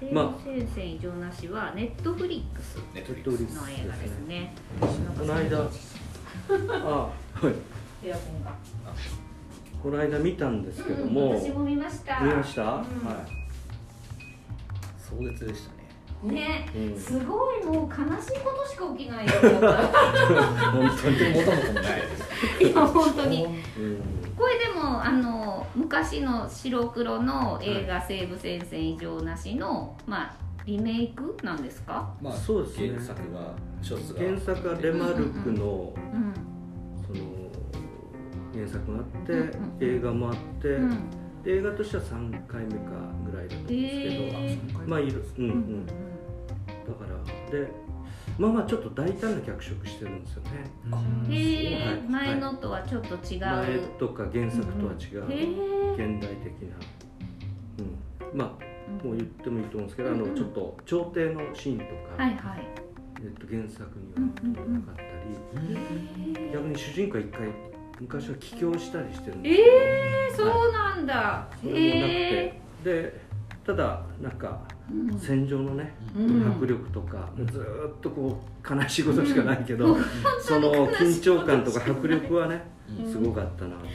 [0.00, 0.24] 西まあ。
[0.28, 4.26] 武戦線異常なしはネットフリックスネットリットリクスの映画です。
[4.26, 4.86] ねこ
[5.24, 5.58] の間。
[6.72, 7.54] あはい。
[8.02, 8.56] エアコンが
[9.82, 12.20] この間見たんですけども、私も見ました。
[12.20, 12.68] 見ました、うん。
[12.68, 12.84] は
[14.98, 15.74] 壮絶でした
[16.26, 16.32] ね。
[16.34, 17.00] ね、うん。
[17.00, 19.32] すごいもう悲しいことしか起きないよ。
[19.32, 19.34] い
[20.72, 22.02] 本本当に元も子もない。
[22.60, 23.46] いや本当に。
[24.36, 30.34] これでもあの昔の白黒の映画「西武戦線異常なしの」まあ
[30.66, 32.08] リメイクなんですか？
[32.22, 32.88] まあそうですね。
[32.90, 33.54] 原作が。
[34.18, 36.34] 原作はレマルクのうん。
[37.06, 37.39] その
[38.54, 41.10] 原作があって、うんうん映画もあって、うん。
[41.42, 42.90] で映画としては3回目か
[43.30, 45.44] ぐらいだったんですけど、まあいるうん。
[45.44, 45.86] うん、うんうん。
[45.86, 47.68] だからで
[48.38, 50.50] まあまあちょっ大胆な脚色してるんですよね。
[51.30, 52.00] へえ、はい。
[52.08, 55.24] 前のとはちょっと違う、前とか原作とは違う、
[55.94, 56.76] 現代的な、
[58.30, 60.26] うん、まあもう言ってもいいと思うんですけど、うんうん。
[60.26, 62.66] あのちょっと朝廷のシーンとか、はいはい。
[63.22, 67.69] えっと、原作にはなかったり、へ逆に主人公は一回
[68.00, 73.20] 昔は帰郷したりしてるんでえすけど、えー、そうなんだ、それもなくへてで
[73.64, 75.18] ただなんかうん。
[75.18, 76.52] 戦場のね、うん。
[76.52, 80.04] 迫力とか、ずーっとこう悲しいことしかないけど、うん。
[80.42, 82.62] その緊張感とか迫力はね、
[82.98, 83.90] うんすごかったな、そうで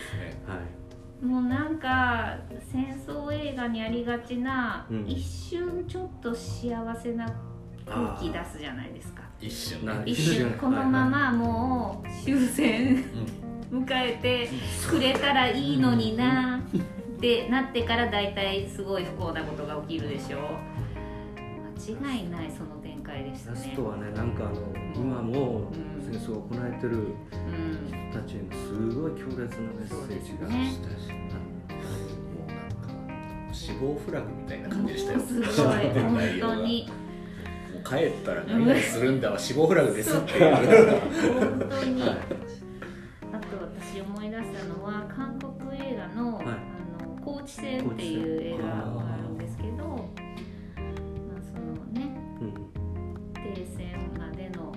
[0.00, 0.40] すね。
[0.46, 1.24] はい。
[1.24, 5.04] もうなんか戦争映画にありがちな、うん。
[5.08, 7.26] 一瞬ちょっと幸せな
[7.84, 13.04] 空気出すじゃないですか一瞬一瞬このままもう終戦
[13.70, 14.48] 迎えて
[14.88, 20.38] くれたらいいのになってなってから大体すごい不幸なことが起きるでしょ。
[20.38, 20.40] う
[22.00, 23.56] 間違いないその展開でしたね。
[23.58, 24.54] ラストはねなんかあの
[24.94, 25.88] 今もうん。
[26.10, 27.86] 戦争を行えてるうん。
[28.10, 30.58] 人たちへのすごい強烈なメッセージが、そう
[30.88, 31.14] ですね。
[32.34, 35.20] もうなんか死亡フラグみたいな感じでしたよ。
[35.20, 35.46] すごい。
[36.40, 36.90] 本当に
[37.88, 40.54] 帰ったら何々するんだは死亡フラグですっていう。
[40.54, 42.10] 本当に、はい。
[42.10, 42.14] あ
[43.38, 43.56] と
[43.92, 46.46] 私思い出したのは韓国映画の「はい。
[46.46, 52.54] あの高知戦」っていう映画があるんですけど、まあ、そのねうん
[53.34, 54.74] 停戦までの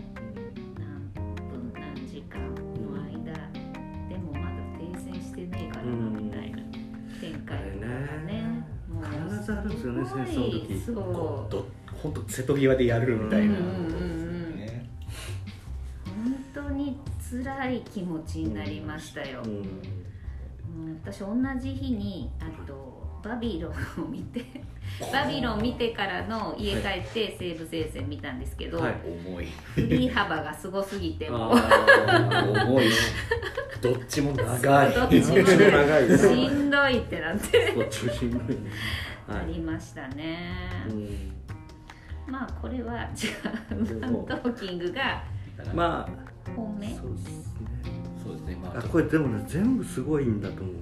[0.80, 1.12] 何
[1.49, 3.34] 分何時間の間
[4.09, 6.57] でもまだ停戦してねえからなうんみたいな
[7.20, 7.91] 展開とかね
[8.26, 11.59] ねもう必ずあるんですよね戦争の時。
[11.59, 11.66] そう
[12.02, 13.60] 本当瀬戸際でやるみたいな。
[13.60, 14.06] うんうんうんう
[14.56, 14.56] ん。
[14.58, 14.89] ね
[16.06, 19.52] 本当に辛い気持ちになりましたよ、うん。
[19.52, 19.66] うん
[21.04, 24.45] 私同じ日にあとバビロンを見て
[25.12, 28.95] バビロン見てからの家帰って西武聖戦見たんですけど、はい。
[29.26, 29.45] 重い。
[29.76, 31.52] 振り幅がすごすぎてもう。
[31.54, 32.91] あ重い。
[32.91, 32.97] し
[33.82, 34.93] どっちも長い。
[34.93, 36.28] どっちも長いです。
[36.30, 37.74] しんどいってなって。
[37.74, 38.72] ーこっちもしんどいね。
[39.28, 40.49] はあいりましたね、
[40.89, 41.41] うん
[42.28, 45.24] まあこれはじゃあウンもトーキングが
[45.74, 46.07] ま
[46.55, 47.11] 本命あそう。
[47.11, 47.34] ですね
[48.24, 48.57] そうですね。
[48.61, 50.76] まああこれでもね全部すごいんだと思う。
[50.76, 50.82] うん。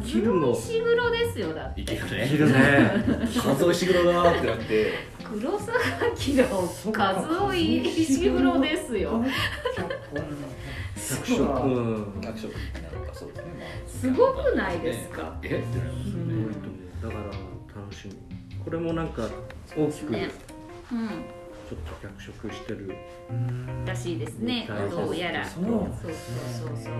[0.00, 1.80] 生きるも石黒ですよだって。
[1.80, 3.26] いけるいねけるね。
[3.26, 4.92] 数石黒だなってなって。
[5.24, 6.44] 黒沢明
[6.92, 9.24] 和夫石黒ですよ。
[10.94, 11.42] 脚色。
[11.42, 13.52] うんアクションなのかそうですね。
[13.58, 15.36] まあすごくないですか？
[15.42, 15.46] え？
[15.46, 17.02] ってなりますすごいと思う。
[17.02, 17.14] だか
[17.74, 18.14] ら楽しみ。
[18.64, 19.28] これもなんか
[19.76, 20.26] 大きくちょね。
[20.26, 20.30] っ
[20.92, 21.08] うん
[21.70, 22.94] と脚色してる。
[23.86, 24.68] らしいですね。
[24.68, 25.44] どうやら。
[25.44, 26.12] そうそうそう
[26.68, 26.94] そうそう。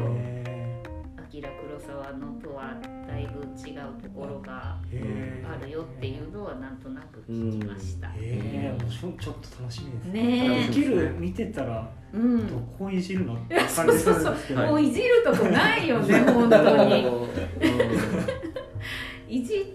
[1.19, 2.75] アキラ黒沢のとは
[3.07, 8.09] だいぶ違うところがあるよっていうのはなんとなく聞きました。
[8.17, 10.67] ええ、もうちょちょっと楽しみですね。
[10.69, 14.67] できる見てたら、うん、どこいじるのって感じするんですけど。
[14.67, 17.07] もういじるとこないよね本当に。
[19.29, 19.72] いじっ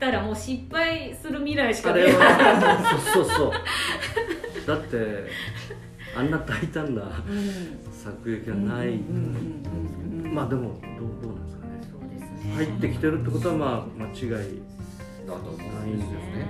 [0.00, 2.10] たらもう失敗する未来しかない。
[3.12, 3.52] そうそうそう。
[4.66, 5.26] だって
[6.16, 7.02] あんな大胆な
[7.92, 8.98] 作劇はない。
[10.32, 11.80] まあでもどうどうなんですかね。
[11.92, 12.54] そうですね。
[12.54, 14.62] 入ってきてるってことはまあ間違い
[15.26, 16.46] だと思うんですよね。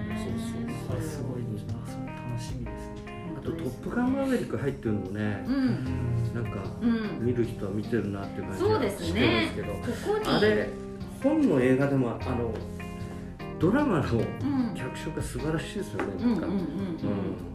[0.88, 1.02] そうそう。
[1.02, 3.34] すごい楽しみですね。
[3.36, 10.68] あと「トップガンマーヴェリック」入ってるのもね、うん、なんかうん、見る人は見てるなっていう感じそうがですしてるんですけど、ねここにあれ
[11.22, 12.52] 本の映画でもあの
[13.60, 16.60] ドラマのうん、脚色が素晴らしいですよね、なんかうんうんうん。
[16.60, 17.50] うん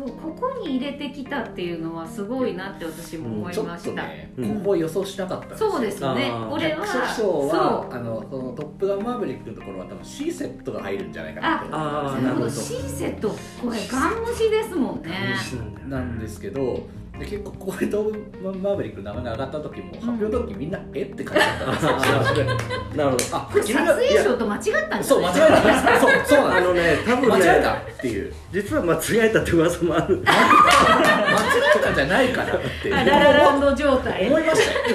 [0.00, 5.70] そうここに入れてきたっていうのはすごいなって私も思いちょっました、とね、うん今後予想しなかったんですよ。
[5.72, 6.06] そうですね。
[6.06, 6.48] あー。
[6.48, 7.94] これは脚色賞はそう。
[7.94, 12.50] あのそのトップガンマーヴェリックのところは多分 C セットが入るんじゃないかなと思あうんですなるほど。
[12.50, 13.36] C セットこ
[13.70, 15.10] れガン虫ですもんね。
[15.88, 16.86] なんですけど
[17.20, 21.02] で結構これトップガンマーヴェリックの名前が上がった時も発表の時みんな「え？
[21.02, 21.78] っ?」て感じだったんで
[22.34, 22.46] すよ。
[22.96, 23.24] なるほど。
[23.36, 25.38] あこれ撮影賞と間違ったんですそう間違え
[25.84, 26.00] た。
[26.00, 27.28] そうそうなんであのね多す分ね。
[27.28, 28.32] 間違えたっていう。
[28.52, 30.22] 実は間違えたって噂もある。
[30.24, 30.36] 間違
[31.76, 34.26] えたんじゃないかなってあララランド状態。
[34.26, 34.90] 思いました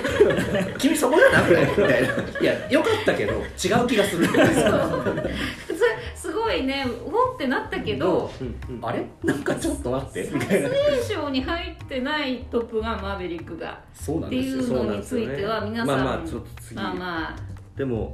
[0.59, 0.65] よ。
[0.79, 2.07] 君そこじゃなくないみたいな。
[2.41, 3.37] いやよかったけど違
[3.83, 4.27] う気がする
[6.25, 9.05] すごいねおってなったけどうんうんあれ？
[9.23, 10.29] なんかちょっと待って。
[10.33, 13.79] み撮たいな影賞に入ってない「トップガンマーヴェリック」が。
[13.93, 14.81] そうなっていんですよ。
[14.81, 16.75] うのについては皆さんまあまあちょっと次。
[16.75, 17.35] まあまあ
[17.77, 18.13] でも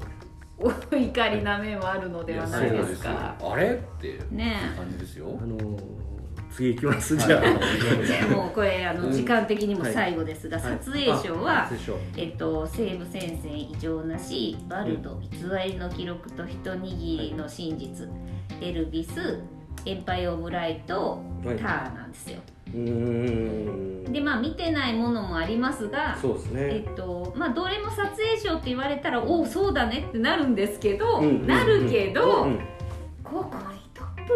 [0.60, 3.36] お怒りな面はあるのではないですか。
[3.42, 3.74] あれ？
[3.74, 5.40] っていうね感じですよ。
[5.42, 6.11] あのー
[6.52, 10.78] 次行きますじゃあ、えもうこれあのうん時間的にも最後ですが、はい。
[10.80, 11.42] 撮影賞。
[11.42, 11.70] は、
[12.18, 15.30] えっと、西部戦線異常なしバルド偽
[15.66, 18.08] りの記録と一握りの真実、
[18.62, 19.40] エルビス
[19.86, 21.58] エンパイオブライト、はい。
[21.58, 22.40] ターなんですよ。
[22.68, 24.12] うーん。
[24.12, 32.60] でまあ見てないものもありますがそうですえねっとまあ、どれも撮影賞って言われたらおおそうだねってなるんですけど、うんうんうんなるけど、うん
[33.24, 33.81] ここに「トッ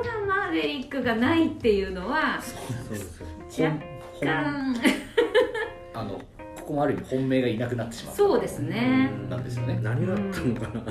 [0.03, 3.19] プガンマーヴェリック」がないっていうのはそうです。
[3.61, 3.79] よ若
[4.21, 4.75] 干。
[5.93, 6.21] あの
[6.55, 9.11] ここもある意味本命がいなくなってしまうそうですね。
[9.29, 9.79] なんですよね。
[9.83, 10.83] 何があったのかな？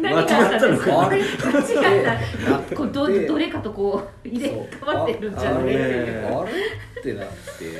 [0.00, 1.20] 何があったんですかあれ？
[1.20, 2.04] 間違っ
[2.70, 2.76] た。
[2.76, 5.52] こうどでどれかとこう入れ替わってるんじゃない？
[5.52, 5.74] ああのね
[6.32, 6.52] あれ？
[7.00, 7.70] ってなってう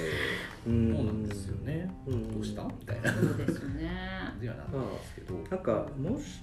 [0.66, 0.72] そう
[1.04, 1.88] なんですよね。
[2.08, 2.34] うん。
[2.34, 2.62] どうした？
[2.64, 3.12] みたいな。
[3.12, 3.90] そうですね。
[4.24, 5.34] 感じはなったんですけど。
[5.50, 6.42] なんかもし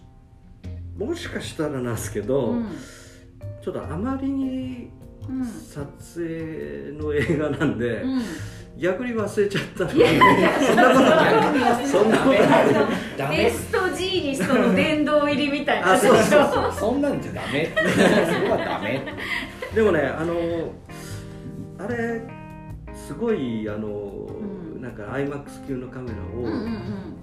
[0.97, 2.68] もしかしたらなんですけど、うん
[3.64, 4.89] ちょっとあまりに
[5.30, 5.86] うん撮
[6.20, 8.22] 影の映画なんで、うん。
[8.76, 10.99] 逆に忘れちゃったのいやいやそんなこと
[11.59, 11.88] ない。
[11.88, 12.43] そんなことない。
[13.16, 13.38] ダメ。
[13.38, 15.93] ベストジーニストの殿堂入りみたいな。
[15.93, 16.74] あそうそうそう。
[16.74, 17.72] そんなんじゃダメ。
[17.74, 19.05] それはダメ。
[19.76, 20.34] でもねあの
[21.78, 22.22] あれ
[22.95, 24.82] すごいあの、ん。
[24.82, 26.74] なんか IMAX 級のカメラをうんうんうん。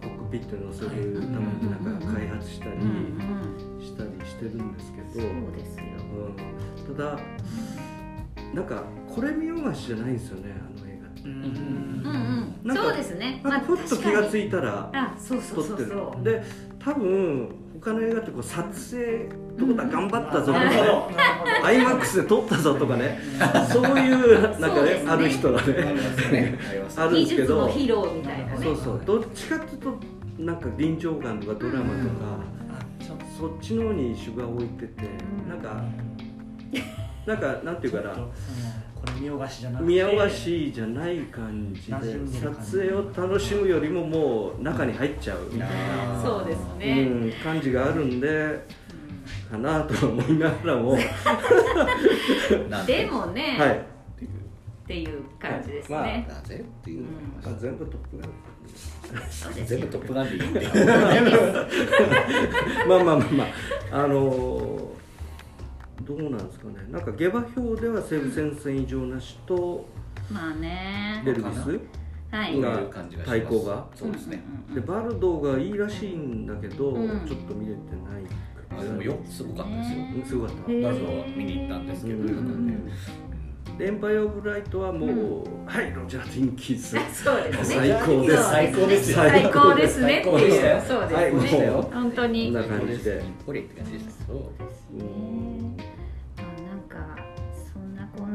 [0.01, 5.76] コックピットに載せるためになんか開発したりうんうんしたりしてるんですけそうど、です。
[5.76, 5.80] よ
[6.21, 7.18] うん、ただ
[8.55, 8.83] なんか
[9.14, 11.23] これ見よがしじゃないんですよねあの映画って。
[11.23, 11.43] うんうん
[12.64, 12.77] うん。
[12.77, 13.41] そうですね。
[13.43, 15.89] なんかふっと気がついいたらあそうそう撮ってる。
[15.89, 16.43] そうそうで
[16.79, 17.49] 多分
[17.83, 20.77] 他の映画ってこう撮影どこだ頑張ったぞとかね。
[20.77, 23.18] なるほどなるほど IMAX で撮ったぞとかね。
[23.73, 25.05] そういうなんかねね。
[25.09, 26.59] ある人がねね。
[26.97, 27.47] あるん技ですけど。
[27.47, 28.59] 術の披露みたいなね。
[28.62, 29.03] そうそう。
[29.05, 29.99] どっちかっていうと
[30.39, 32.60] なんか臨場感とかドラマとか、
[33.41, 35.49] そっちの方に主が置いてて、うん。
[35.49, 35.82] なんか
[37.24, 38.14] となんかなんていうかな。
[39.01, 39.88] これ見よがしじゃなくて。
[39.88, 41.97] 見よがしじゃない感じで
[42.38, 45.38] 撮影を楽しむよりももう中に入っちゃう。
[45.51, 48.66] みたいな、そうですうねん、感じがあるんで
[49.51, 50.99] かなと思いながらも、
[52.86, 53.07] で？
[53.07, 53.99] もねま
[54.91, 56.05] っていう感じですはい。
[56.14, 57.07] ねなぜっていうの
[57.45, 58.30] あ、全部トップガン
[59.30, 59.64] そうで。
[59.66, 60.70] すよ全部トップガンでいいんだよ。
[62.88, 63.45] まあまあまあま
[63.93, 64.91] ああのー
[66.03, 66.74] どうなんですかね。
[66.91, 69.86] なんか下馬評では西武戦線以上なしと
[70.32, 71.22] まあね。
[71.24, 71.78] ベルギス
[72.34, 72.61] はい。
[72.61, 72.80] が
[73.24, 73.86] 対抗が。
[73.95, 74.43] そうですね。
[74.74, 77.09] でバルドがいいらしいんだけど、うん。
[77.28, 78.24] ちょっと見れてない。
[78.76, 79.99] あでもよすごかったですよ。
[80.16, 80.72] うんすごかった。
[80.72, 80.82] へー。
[80.88, 82.26] まずは見に行ったんですけど、うん
[83.83, 86.99] エンパイア・オブ・ライトはもう、はいロジャー・ティンキーズ。
[87.24, 87.89] そうですね。
[87.89, 88.43] 最高です。
[88.51, 89.16] 最高ですよ。
[89.16, 90.20] 最高ですね。
[90.20, 92.53] っていうそうはいですねもう本当に。
[92.53, 93.22] こんな感じで。
[93.47, 94.49] これって感じでそんなこ
[95.05, 95.76] ん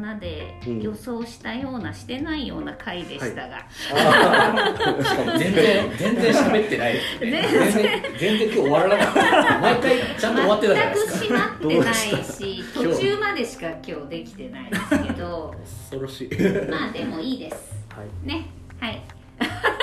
[0.06, 3.66] なで予想したようなしてないような回でしたが、
[5.40, 6.94] 全然全然喋ってない。
[6.94, 8.02] ですね全然。
[8.20, 9.60] 全然今日終わらなかった。
[9.60, 11.20] 毎回ちゃんと終わってたじゃないですか。
[11.20, 15.56] 全く閉まってないし途中までしか今日できてないですけど。
[15.90, 16.30] 恐ろしい。
[16.70, 17.74] まあでもいいです。
[17.90, 18.28] はい。
[18.28, 18.46] ね。
[18.80, 19.02] はい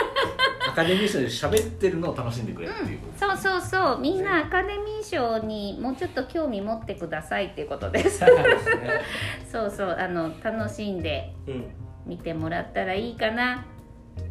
[0.72, 4.00] アカデミー賞で喋ってるのを楽しんでくれっていう、そうそうそう。
[4.00, 8.24] みんなアカデミー賞にもうちょっと興味持ってくださいっていうことです
[9.52, 9.96] そうそう。
[9.98, 11.64] あの楽しんでうん。
[12.06, 13.64] 見てもらったらいいかな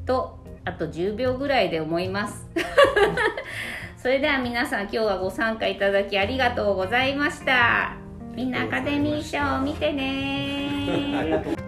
[0.06, 2.50] とあと10秒ぐらいで思います。
[3.98, 7.94] それでは皆さん今日はご参加いただきありがとうございました。
[8.36, 11.61] みんなアカデミー賞見てね